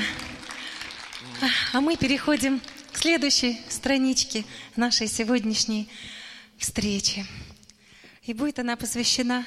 а 1.73 1.81
мы 1.81 1.97
переходим 1.97 2.61
к 2.93 2.97
следующей 2.99 3.59
страничке 3.67 4.45
нашей 4.77 5.07
сегодняшней 5.07 5.89
встречи. 6.57 7.25
И 8.23 8.31
будет 8.31 8.59
она 8.59 8.77
посвящена 8.77 9.45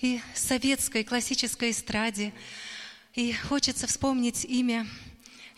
и 0.00 0.22
советской 0.34 1.04
классической 1.04 1.72
эстраде. 1.72 2.32
И 3.12 3.34
хочется 3.34 3.86
вспомнить 3.86 4.46
имя 4.46 4.86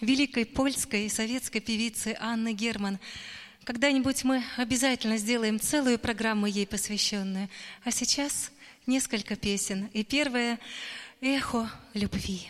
великой 0.01 0.47
польской 0.47 1.07
и 1.07 1.09
советской 1.09 1.61
певицы 1.61 2.17
Анны 2.19 2.55
Герман. 2.55 2.99
Когда-нибудь 3.63 4.25
мы 4.25 4.43
обязательно 4.57 5.17
сделаем 5.17 5.61
целую 5.61 6.01
программу 6.01 6.47
ей 6.47 6.67
посвященную. 6.67 7.49
А 7.85 7.93
сейчас 7.93 8.51
несколько 8.89 9.37
песен. 9.37 9.89
И 9.93 10.03
первое– 10.03 10.59
«Эхо 11.21 11.69
любви». 11.95 12.49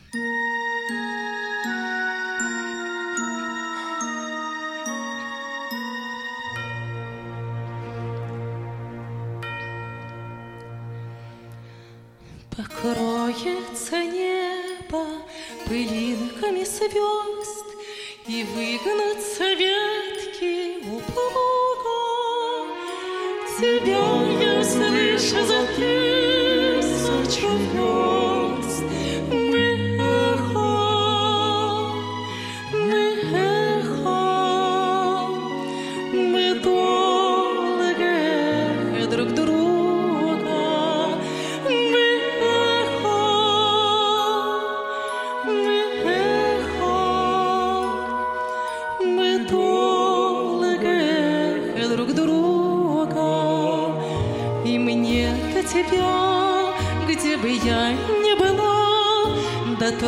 Покроется 12.55 14.05
небо 14.05 15.07
пылинками 15.67 16.65
звезд 16.65 17.67
И 18.27 18.45
выгнутся 18.45 19.55
ветки 19.55 20.85
у. 20.87 21.58
Тебя 23.59 24.23
я 24.41 24.63
слышу 24.63 25.45
за 25.45 25.67
тысячу 25.75 27.49
верст. 27.57 28.18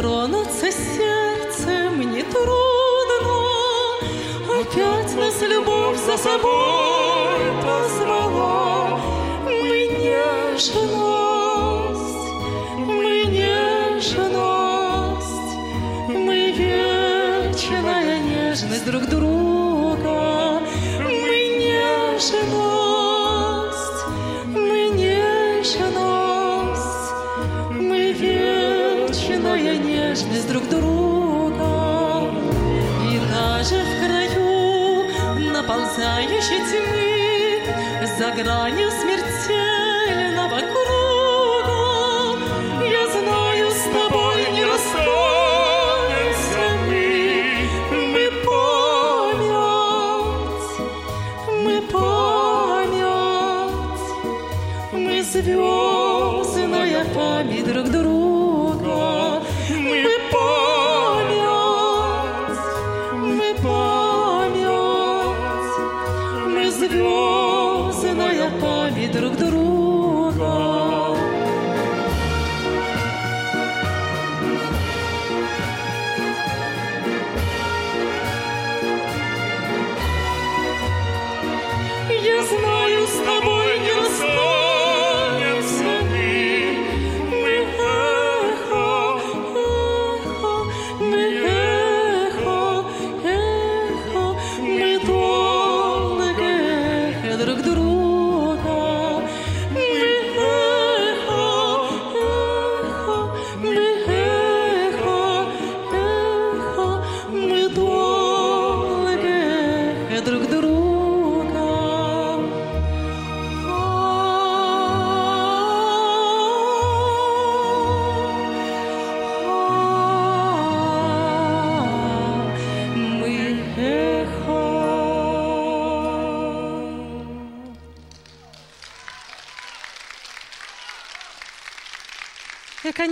Дотронуться 0.00 0.72
сердцем 0.72 2.00
не 2.00 2.22
трудно. 2.22 3.34
Опять 4.60 5.14
нас 5.16 5.42
любовь 5.42 5.98
за 5.98 6.16
собой 6.16 7.52
позвала. 7.62 8.98
Мы 9.44 9.88
нежность, 9.98 10.80
мы 12.78 13.24
нежность, 13.26 14.30
мы 16.08 16.52
вечная 16.52 18.20
нежность 18.20 18.84
друг 18.86 19.06
друга. 19.06 19.39
Наползающей 36.20 36.60
тьмы 36.68 38.06
За 38.18 38.30
гранью 38.30 38.90
смертельного 38.90 39.09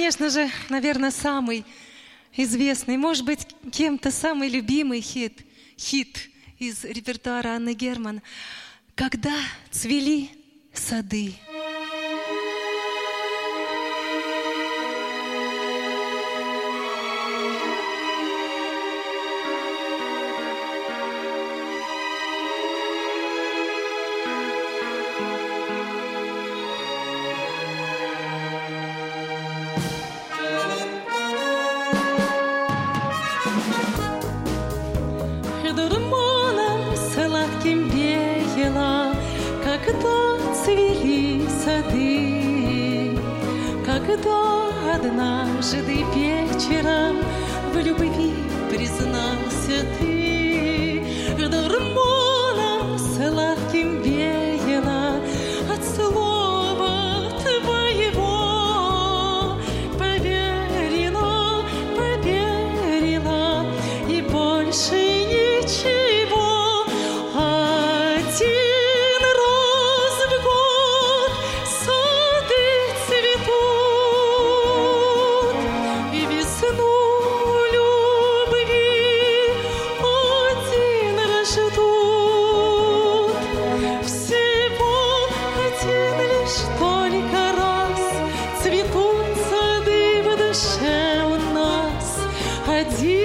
конечно 0.08 0.30
же, 0.30 0.50
наверное, 0.70 1.10
самый 1.10 1.66
известный, 2.32 2.96
может 2.96 3.26
быть, 3.26 3.46
кем-то 3.70 4.10
самый 4.10 4.48
любимый 4.48 5.02
хит, 5.02 5.44
хит 5.76 6.30
из 6.58 6.82
репертуара 6.82 7.48
Анны 7.48 7.74
Герман. 7.74 8.22
«Когда 8.94 9.34
цвели 9.70 10.30
сады». 10.72 11.34
один. 92.78 93.17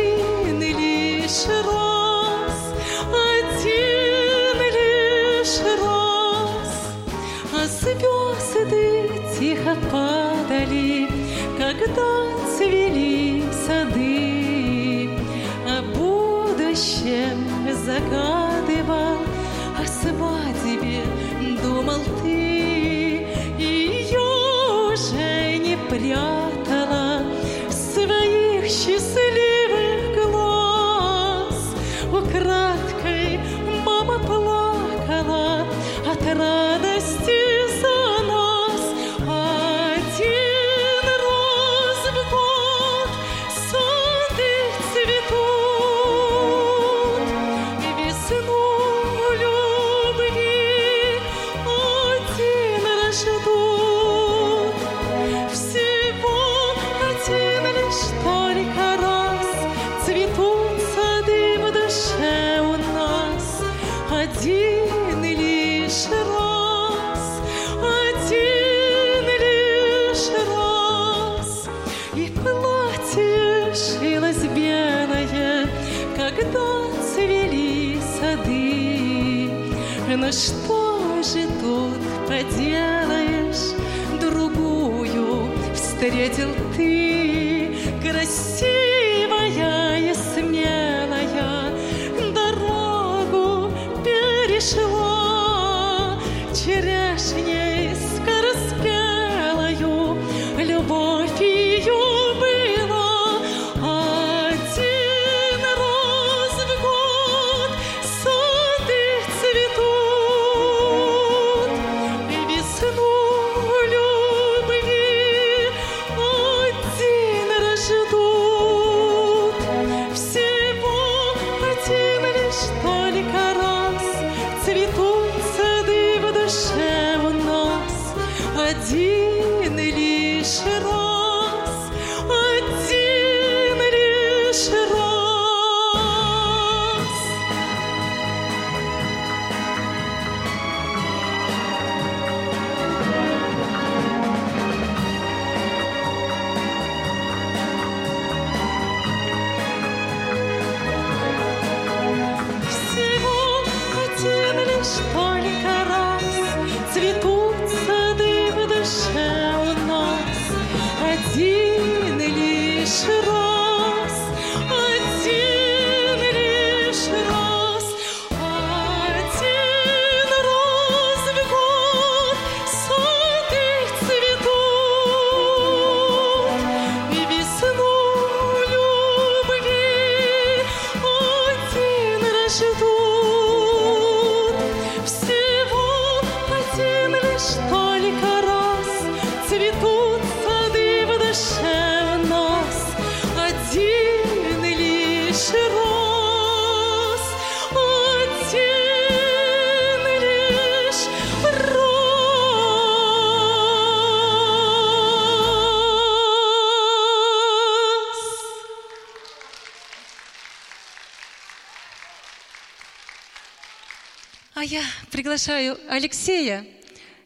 Приглашаю 215.44 215.78
Алексея, 215.89 216.66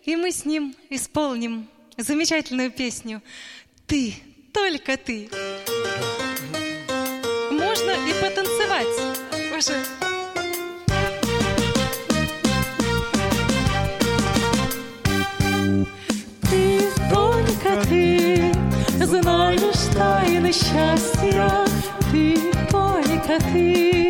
и 0.03 0.15
мы 0.15 0.31
с 0.31 0.43
ним 0.43 0.75
исполним 0.89 1.67
замечательную 1.97 2.71
песню 2.71 3.21
«Ты, 3.85 4.15
только 4.53 4.97
ты». 4.97 5.29
Можно 7.51 7.91
и 7.91 8.13
потанцевать 8.19 8.87
уже. 9.55 9.83
Ты, 16.49 16.89
только 17.11 17.85
ты, 17.87 18.51
знаешь 19.05 19.95
тайны 19.95 20.51
счастья. 20.51 21.67
Ты, 22.11 22.35
только 22.71 23.39
ты, 23.51 24.09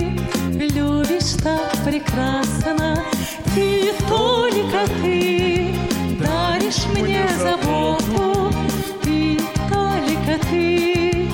любишь 0.53 1.33
так 1.43 1.71
прекрасно. 1.83 3.16
Ты, 3.55 3.93
только 4.07 4.87
ты, 5.01 5.73
даришь 6.19 6.85
мне 6.93 7.27
заботу. 7.39 8.51
Ты, 9.03 9.39
только 9.69 10.45
ты, 10.49 11.29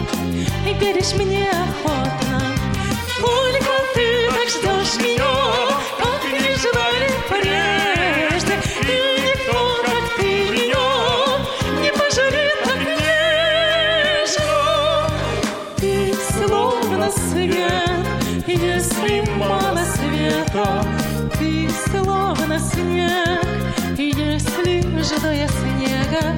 и 0.70 0.74
веришь 0.80 1.14
мне 1.16 1.50
охотно. 1.50 2.42
Только 3.20 3.74
ты 3.94 4.30
так 4.32 4.50
ждешь 4.50 4.96
меня, 5.04 5.23
если 25.04 25.18
ждая 25.18 25.48
снега. 25.50 26.38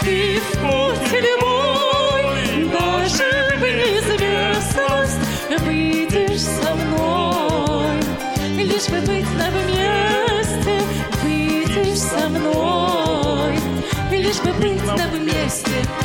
Ты 0.00 0.38
в 0.38 0.50
путь 0.60 1.12
любой, 1.12 2.70
даже 2.70 3.56
в 3.56 3.62
неизвестность 3.62 5.18
выйдешь 5.60 6.40
со 6.40 6.74
мной. 6.74 8.00
Лишь 8.56 8.88
бы 8.88 9.00
быть 9.00 9.26
на 9.36 9.50
вместе, 9.50 10.80
выйдешь 11.22 11.98
со 11.98 12.28
мной. 12.28 13.58
Лишь 14.12 14.40
бы 14.40 14.52
быть 14.52 14.86
на 14.86 15.08
вместе. 15.08 16.03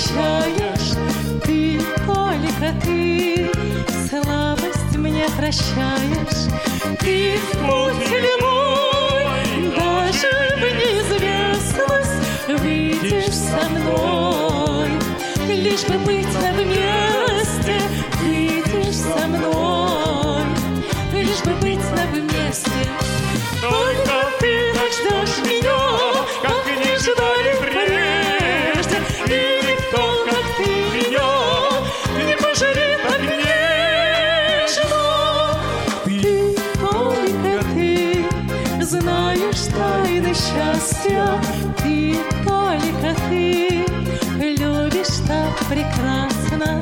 Посвящаешь. 0.00 0.96
Ты, 1.44 1.80
только 2.06 2.74
ты, 2.82 3.50
слабость 4.08 4.96
мне 4.96 5.26
прощаешь. 5.36 6.48
Ты 6.98 7.38
путь 7.60 8.08
любой, 8.10 9.74
даже 9.76 10.30
в 10.56 10.62
неизвестность 10.78 12.18
выйдешь 12.48 13.34
со 13.34 13.68
мной. 13.68 14.88
Лишь 15.48 15.84
бы 15.84 15.98
быть 15.98 16.34
на 16.42 16.52
вместе, 16.52 17.80
выйдешь 18.20 18.96
со 18.96 19.26
мной. 19.26 20.44
Лишь 21.12 21.42
бы 21.44 21.54
быть 21.60 21.90
на 21.92 22.06
вместе. 22.06 22.70
Только 23.60 24.28
ты 24.40 24.72
ждешь 24.90 25.46
меня, 25.46 25.89
счастья. 41.10 41.40
Ты, 41.82 42.16
только 42.44 43.14
ты, 43.28 43.84
любишь 44.38 45.18
так 45.26 45.56
прекрасно. 45.68 46.80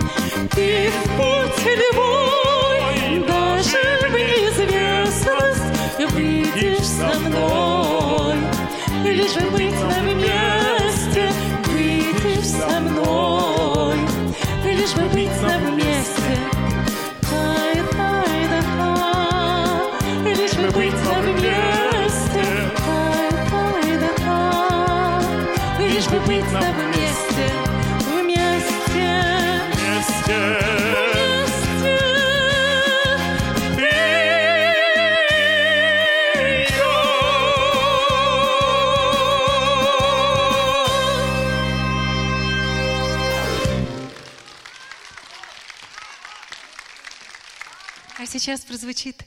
Сейчас 48.39 48.61
прозвучит 48.61 49.24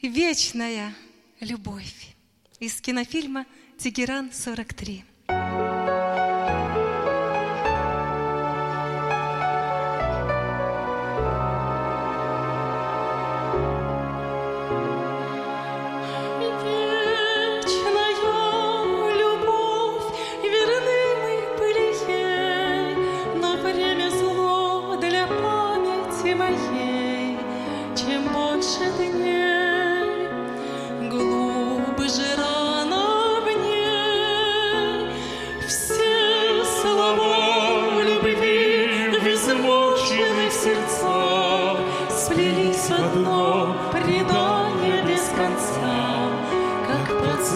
«Вечная 0.00 0.94
любовь» 1.40 2.14
из 2.58 2.80
кинофильма 2.80 3.44
«Тегеран 3.76 4.28
43». 4.28 5.04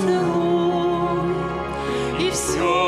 Поцелуй. 0.01 1.35
И 2.19 2.31
все 2.31 2.80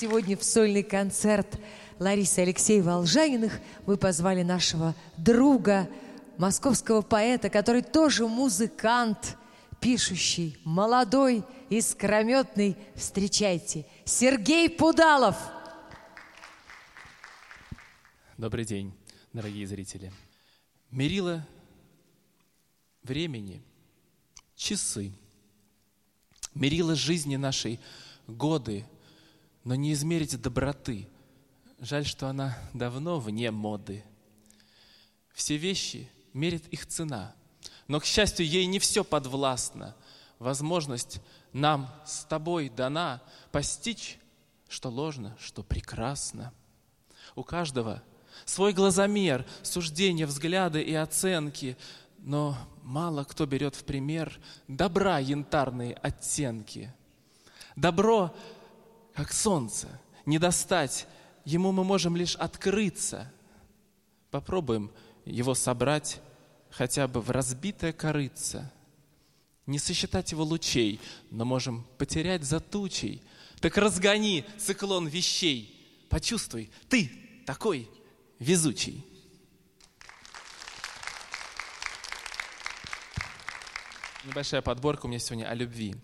Сегодня 0.00 0.34
в 0.34 0.42
сольный 0.42 0.82
концерт 0.82 1.60
Ларисы 1.98 2.38
Алексея 2.38 2.82
Волжаниных 2.82 3.60
мы 3.84 3.98
позвали 3.98 4.42
нашего 4.42 4.94
друга, 5.18 5.90
московского 6.38 7.02
поэта, 7.02 7.50
который 7.50 7.82
тоже 7.82 8.26
музыкант, 8.26 9.36
пишущий, 9.78 10.56
молодой, 10.64 11.44
искрометный. 11.68 12.78
Встречайте, 12.94 13.84
Сергей 14.06 14.70
Пудалов. 14.70 15.36
Добрый 18.38 18.64
день, 18.64 18.94
дорогие 19.34 19.66
зрители. 19.66 20.10
Мерила 20.90 21.46
времени, 23.02 23.62
часы. 24.56 25.12
Мерила 26.54 26.94
жизни 26.94 27.36
нашей 27.36 27.78
годы, 28.26 28.86
но 29.64 29.74
не 29.74 29.92
измерить 29.92 30.40
доброты. 30.40 31.08
Жаль, 31.78 32.06
что 32.06 32.28
она 32.28 32.58
давно 32.74 33.18
вне 33.18 33.50
моды. 33.50 34.04
Все 35.32 35.56
вещи 35.56 36.10
мерит 36.32 36.66
их 36.68 36.86
цена, 36.86 37.34
но, 37.88 38.00
к 38.00 38.04
счастью, 38.04 38.46
ей 38.46 38.66
не 38.66 38.78
все 38.78 39.02
подвластно. 39.02 39.96
Возможность 40.38 41.20
нам 41.52 41.92
с 42.06 42.24
тобой 42.24 42.68
дана 42.68 43.22
постичь, 43.50 44.18
что 44.68 44.88
ложно, 44.88 45.36
что 45.40 45.62
прекрасно. 45.62 46.52
У 47.34 47.42
каждого 47.42 48.02
свой 48.44 48.72
глазомер, 48.72 49.46
суждения, 49.62 50.26
взгляды 50.26 50.82
и 50.82 50.94
оценки, 50.94 51.76
но 52.18 52.56
мало 52.82 53.24
кто 53.24 53.46
берет 53.46 53.74
в 53.74 53.84
пример 53.84 54.38
добра 54.68 55.18
янтарные 55.18 55.94
оттенки. 55.94 56.92
Добро, 57.76 58.34
как 59.20 59.34
солнце, 59.34 59.86
не 60.24 60.38
достать, 60.38 61.06
ему 61.44 61.72
мы 61.72 61.84
можем 61.84 62.16
лишь 62.16 62.36
открыться. 62.36 63.30
Попробуем 64.30 64.90
его 65.26 65.54
собрать 65.54 66.22
хотя 66.70 67.06
бы 67.06 67.20
в 67.20 67.28
разбитое 67.28 67.92
корыце. 67.92 68.72
Не 69.66 69.78
сосчитать 69.78 70.32
его 70.32 70.42
лучей, 70.42 71.02
но 71.30 71.44
можем 71.44 71.86
потерять 71.98 72.44
за 72.44 72.60
тучей. 72.60 73.22
Так 73.60 73.76
разгони 73.76 74.46
циклон 74.56 75.06
вещей. 75.06 76.06
Почувствуй, 76.08 76.70
ты 76.88 77.12
такой 77.44 77.90
везучий. 78.38 79.04
Небольшая 84.24 84.62
подборка 84.62 85.04
у 85.04 85.08
меня 85.10 85.18
сегодня 85.18 85.44
о 85.44 85.54
любви. 85.54 85.94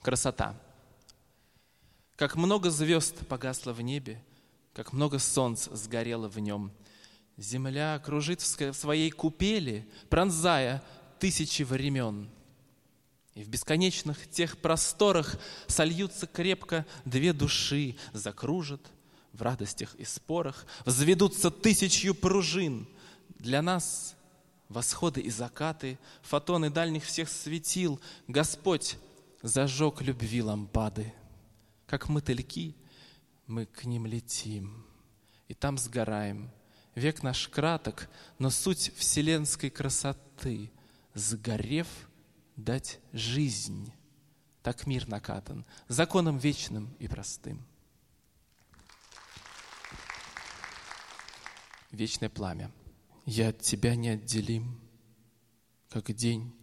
Красота. 0.00 0.58
Как 2.22 2.36
много 2.36 2.70
звезд 2.70 3.26
погасло 3.26 3.72
в 3.72 3.80
небе, 3.80 4.22
как 4.74 4.92
много 4.92 5.18
солнц 5.18 5.66
сгорело 5.72 6.28
в 6.28 6.38
нем. 6.38 6.70
Земля 7.36 7.98
кружит 7.98 8.40
в 8.40 8.74
своей 8.74 9.10
купели, 9.10 9.88
пронзая 10.08 10.84
тысячи 11.18 11.64
времен. 11.64 12.30
И 13.34 13.42
в 13.42 13.48
бесконечных 13.48 14.30
тех 14.30 14.56
просторах 14.58 15.36
сольются 15.66 16.28
крепко 16.28 16.86
две 17.04 17.32
души, 17.32 17.96
закружат 18.12 18.82
в 19.32 19.42
радостях 19.42 19.92
и 19.96 20.04
спорах, 20.04 20.64
взведутся 20.86 21.50
тысячью 21.50 22.14
пружин. 22.14 22.86
Для 23.40 23.62
нас 23.62 24.14
восходы 24.68 25.20
и 25.20 25.30
закаты, 25.30 25.98
фотоны 26.22 26.70
дальних 26.70 27.04
всех 27.04 27.28
светил, 27.28 28.00
Господь 28.28 28.96
зажег 29.42 30.02
любви 30.02 30.40
лампады. 30.40 31.12
Как 31.92 32.08
мотыльки 32.08 32.74
мы 33.46 33.66
к 33.66 33.84
ним 33.84 34.06
летим, 34.06 34.86
и 35.46 35.52
там 35.52 35.76
сгораем. 35.76 36.50
Век 36.94 37.22
наш 37.22 37.48
краток, 37.48 38.08
но 38.38 38.48
суть 38.48 38.94
вселенской 38.96 39.68
красоты, 39.68 40.72
сгорев, 41.12 41.86
дать 42.56 42.98
жизнь. 43.12 43.92
Так 44.62 44.86
мир 44.86 45.06
накатан, 45.06 45.66
законом 45.86 46.38
вечным 46.38 46.96
и 46.98 47.08
простым. 47.08 47.62
Вечное 51.90 52.30
пламя. 52.30 52.72
Я 53.26 53.50
от 53.50 53.60
тебя 53.60 53.96
неотделим, 53.96 54.80
как 55.90 56.10
день 56.14 56.56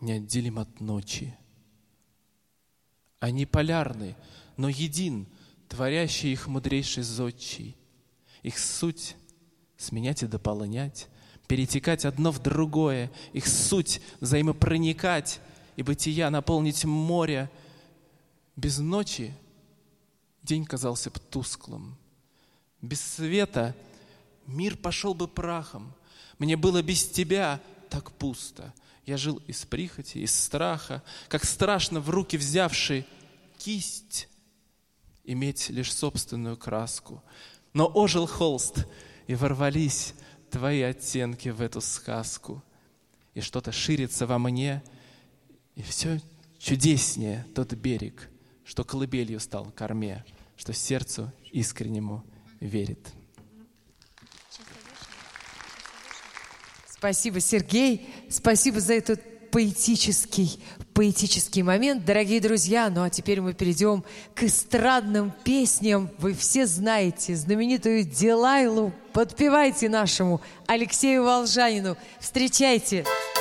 неотделим 0.00 0.58
от 0.58 0.80
ночи. 0.80 1.38
Они 3.20 3.46
полярны, 3.46 4.16
но 4.58 4.68
един, 4.68 5.26
творящий 5.68 6.32
их 6.32 6.48
мудрейший 6.48 7.04
зодчий. 7.04 7.76
Их 8.42 8.58
суть— 8.58 9.16
сменять 9.78 10.24
и 10.24 10.26
дополнять, 10.26 11.08
перетекать 11.46 12.04
одно 12.04 12.32
в 12.32 12.40
другое, 12.40 13.10
их 13.32 13.46
суть— 13.46 14.02
взаимопроникать 14.20 15.40
и 15.76 15.82
бытия 15.82 16.28
наполнить 16.28 16.84
море. 16.84 17.50
Без 18.56 18.78
ночи 18.78 19.32
день 20.42 20.64
казался 20.64 21.10
б 21.10 21.20
тусклым. 21.30 21.96
Без 22.82 23.00
света 23.00 23.76
мир 24.46 24.76
пошел 24.76 25.14
бы 25.14 25.28
прахом. 25.28 25.94
Мне 26.38 26.56
было 26.56 26.82
без 26.82 27.08
тебя 27.08 27.60
так 27.90 28.10
пусто. 28.10 28.74
Я 29.06 29.16
жил 29.16 29.40
из 29.46 29.64
прихоти, 29.64 30.18
из 30.18 30.34
страха, 30.34 31.04
как 31.28 31.44
страшно 31.44 32.00
в 32.00 32.10
руки 32.10 32.36
взявший 32.36 33.06
кисть 33.58 34.28
иметь 35.28 35.68
лишь 35.70 35.92
собственную 35.92 36.56
краску. 36.56 37.22
Но 37.72 37.90
ожил 37.92 38.26
холст, 38.26 38.86
и 39.28 39.34
ворвались 39.34 40.14
твои 40.50 40.80
оттенки 40.80 41.50
в 41.50 41.60
эту 41.60 41.80
сказку. 41.80 42.64
И 43.34 43.40
что-то 43.40 43.70
ширится 43.70 44.26
во 44.26 44.38
мне, 44.38 44.82
и 45.76 45.82
все 45.82 46.20
чудеснее 46.58 47.46
тот 47.54 47.72
берег, 47.74 48.28
что 48.64 48.82
колыбелью 48.82 49.38
стал 49.38 49.70
корме, 49.70 50.24
что 50.56 50.72
сердцу 50.72 51.30
искреннему 51.52 52.24
верит. 52.58 53.12
Спасибо, 56.88 57.38
Сергей. 57.38 58.12
Спасибо 58.28 58.80
за 58.80 58.94
эту 58.94 59.18
поэтический, 59.50 60.60
поэтический 60.94 61.62
момент. 61.62 62.04
Дорогие 62.04 62.40
друзья, 62.40 62.90
ну 62.90 63.02
а 63.02 63.10
теперь 63.10 63.40
мы 63.40 63.54
перейдем 63.54 64.04
к 64.34 64.42
эстрадным 64.44 65.32
песням. 65.44 66.10
Вы 66.18 66.34
все 66.34 66.66
знаете 66.66 67.36
знаменитую 67.36 68.04
Дилайлу. 68.04 68.92
Подпевайте 69.12 69.88
нашему 69.88 70.40
Алексею 70.66 71.24
Волжанину. 71.24 71.96
Встречайте! 72.20 73.02
Встречайте! 73.02 73.37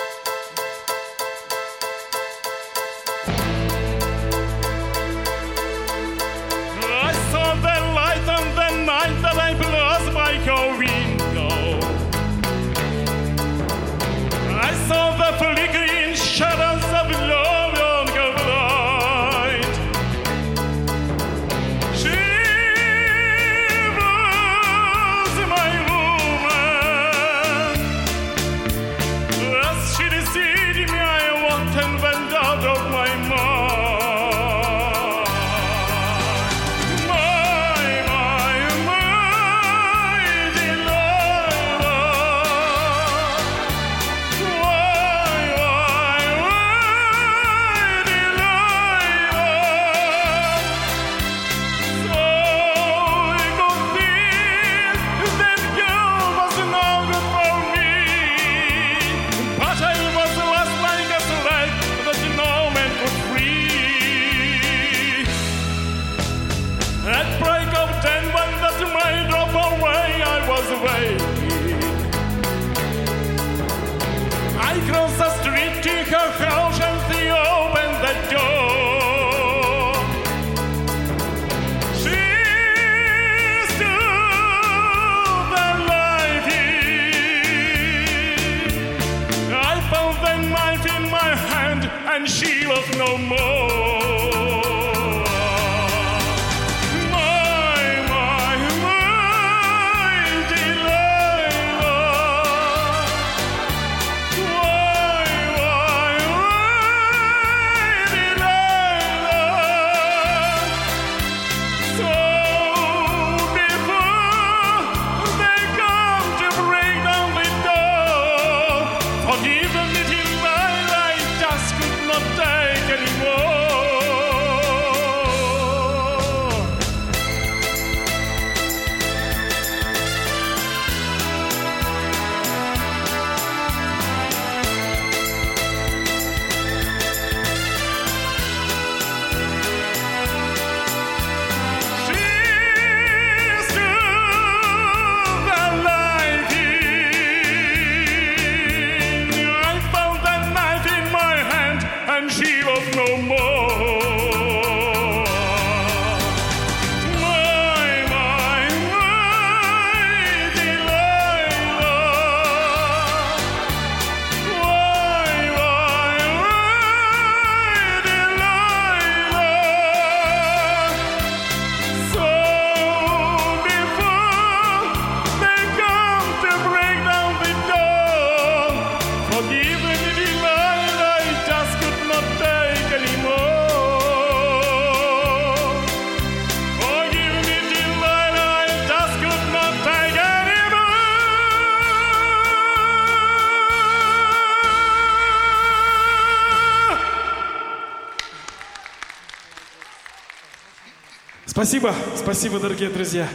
Спасибо, 201.57 201.95
спасибо, 202.15 202.59
дорогие 202.59 202.87
друзья. 202.87 203.27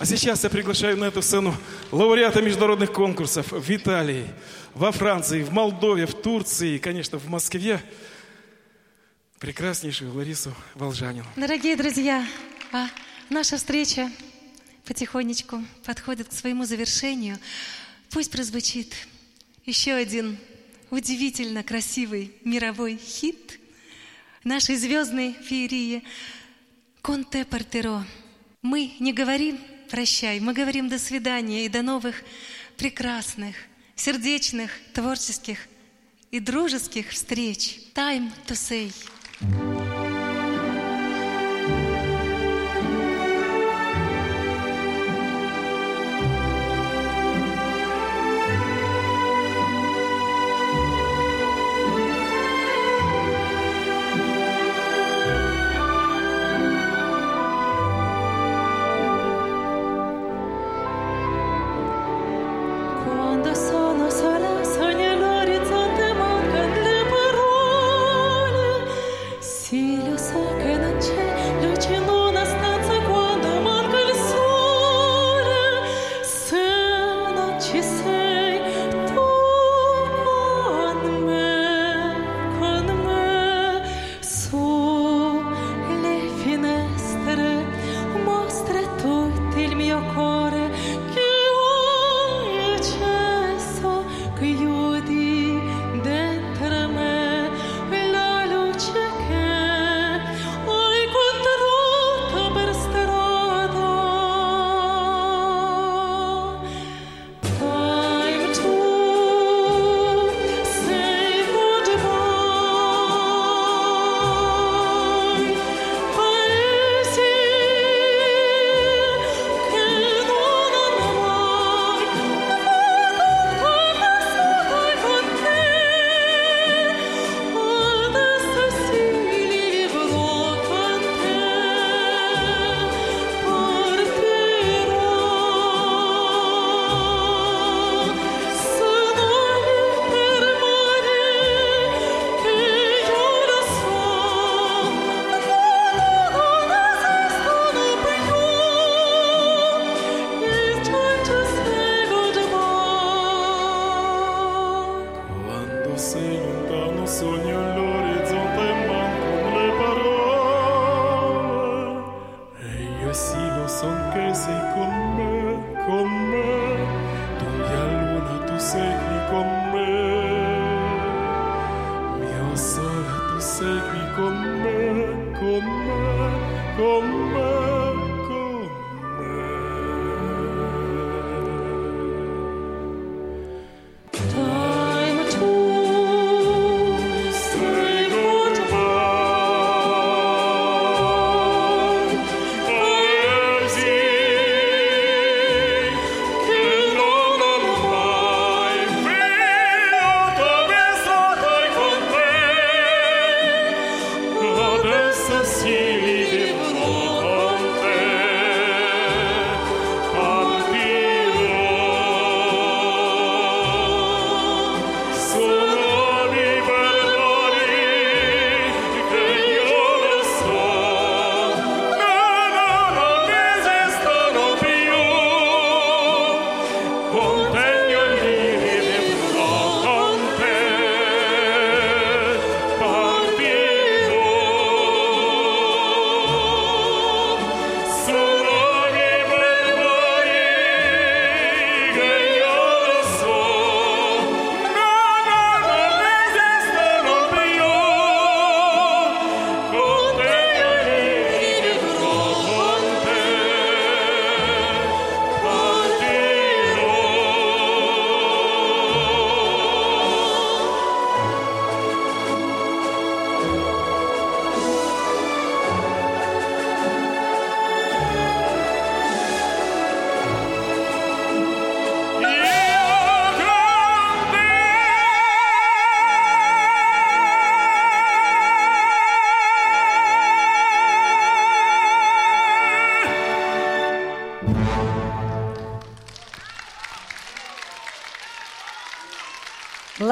А 0.00 0.04
сейчас 0.04 0.42
я 0.42 0.50
приглашаю 0.50 0.96
на 0.96 1.04
эту 1.04 1.22
сцену 1.22 1.54
лауреата 1.92 2.42
международных 2.42 2.92
конкурсов 2.92 3.52
в 3.52 3.70
Италии, 3.70 4.26
во 4.74 4.90
Франции, 4.90 5.44
в 5.44 5.52
Молдове, 5.52 6.06
в 6.06 6.14
Турции 6.14 6.74
и, 6.74 6.78
конечно, 6.80 7.16
в 7.16 7.28
Москве. 7.28 7.80
Прекраснейшую 9.38 10.12
Ларису 10.12 10.52
Волжанину. 10.74 11.24
Дорогие 11.36 11.76
друзья, 11.76 12.26
а, 12.72 12.88
наша 13.28 13.56
встреча 13.56 14.10
потихонечку 14.84 15.62
подходит 15.84 16.26
к 16.26 16.32
своему 16.32 16.64
завершению. 16.64 17.38
Пусть 18.10 18.32
прозвучит 18.32 18.92
еще 19.64 19.92
один 19.92 20.38
удивительно 20.90 21.62
красивый 21.62 22.32
мировой 22.42 22.96
хит 22.96 23.60
нашей 24.42 24.74
звездной 24.74 25.34
феерии– 25.34 26.02
Конте 27.02 27.46
Портеро, 27.46 28.04
Мы 28.60 28.92
не 29.00 29.14
говорим 29.14 29.58
«прощай», 29.90 30.38
мы 30.38 30.52
говорим 30.52 30.88
«до 30.88 30.98
свидания» 30.98 31.64
и 31.64 31.68
до 31.68 31.80
новых 31.80 32.22
прекрасных, 32.76 33.56
сердечных, 33.96 34.70
творческих 34.92 35.66
и 36.30 36.40
дружеских 36.40 37.08
встреч. 37.08 37.80
Time 37.94 38.30
to 38.46 38.54
say. 38.54 38.92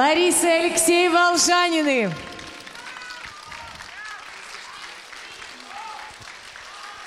Лариса 0.09 0.47
и 0.47 0.65
Алексей 0.65 1.07
Волжанины. 1.07 2.11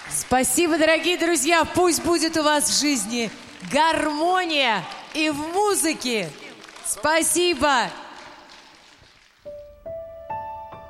Спасибо, 0.08 0.78
дорогие 0.78 1.18
друзья. 1.18 1.64
Пусть 1.64 2.04
будет 2.04 2.36
у 2.36 2.44
вас 2.44 2.70
в 2.70 2.80
жизни 2.80 3.28
гармония 3.72 4.84
и 5.14 5.30
в 5.30 5.36
музыке. 5.52 6.30
Спасибо. 6.84 7.88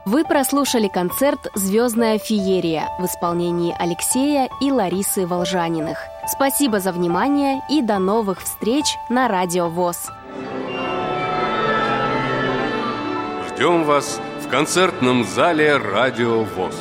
Вы 0.05 0.25
прослушали 0.25 0.89
концерт 0.89 1.41
«Звездная 1.55 2.19
феерия» 2.19 2.91
в 2.99 3.07
исполнении 3.07 3.75
Алексея 3.79 4.51
и 4.61 4.71
Ларисы 4.71 5.27
Волжаниных. 5.27 5.97
Спасибо 6.29 6.79
за 6.79 6.93
внимание 6.93 7.63
и 7.71 7.81
до 7.81 7.99
новых 7.99 8.43
встреч 8.43 8.85
на 9.09 9.29
Радио 9.29 9.71
ВОЗ. 9.71 10.12
Ждем 13.63 13.85
вас 13.85 14.21
в 14.45 14.49
концертном 14.49 15.23
зале 15.23 15.77
«Радио 15.77 16.43
ВОЗ». 16.43 16.75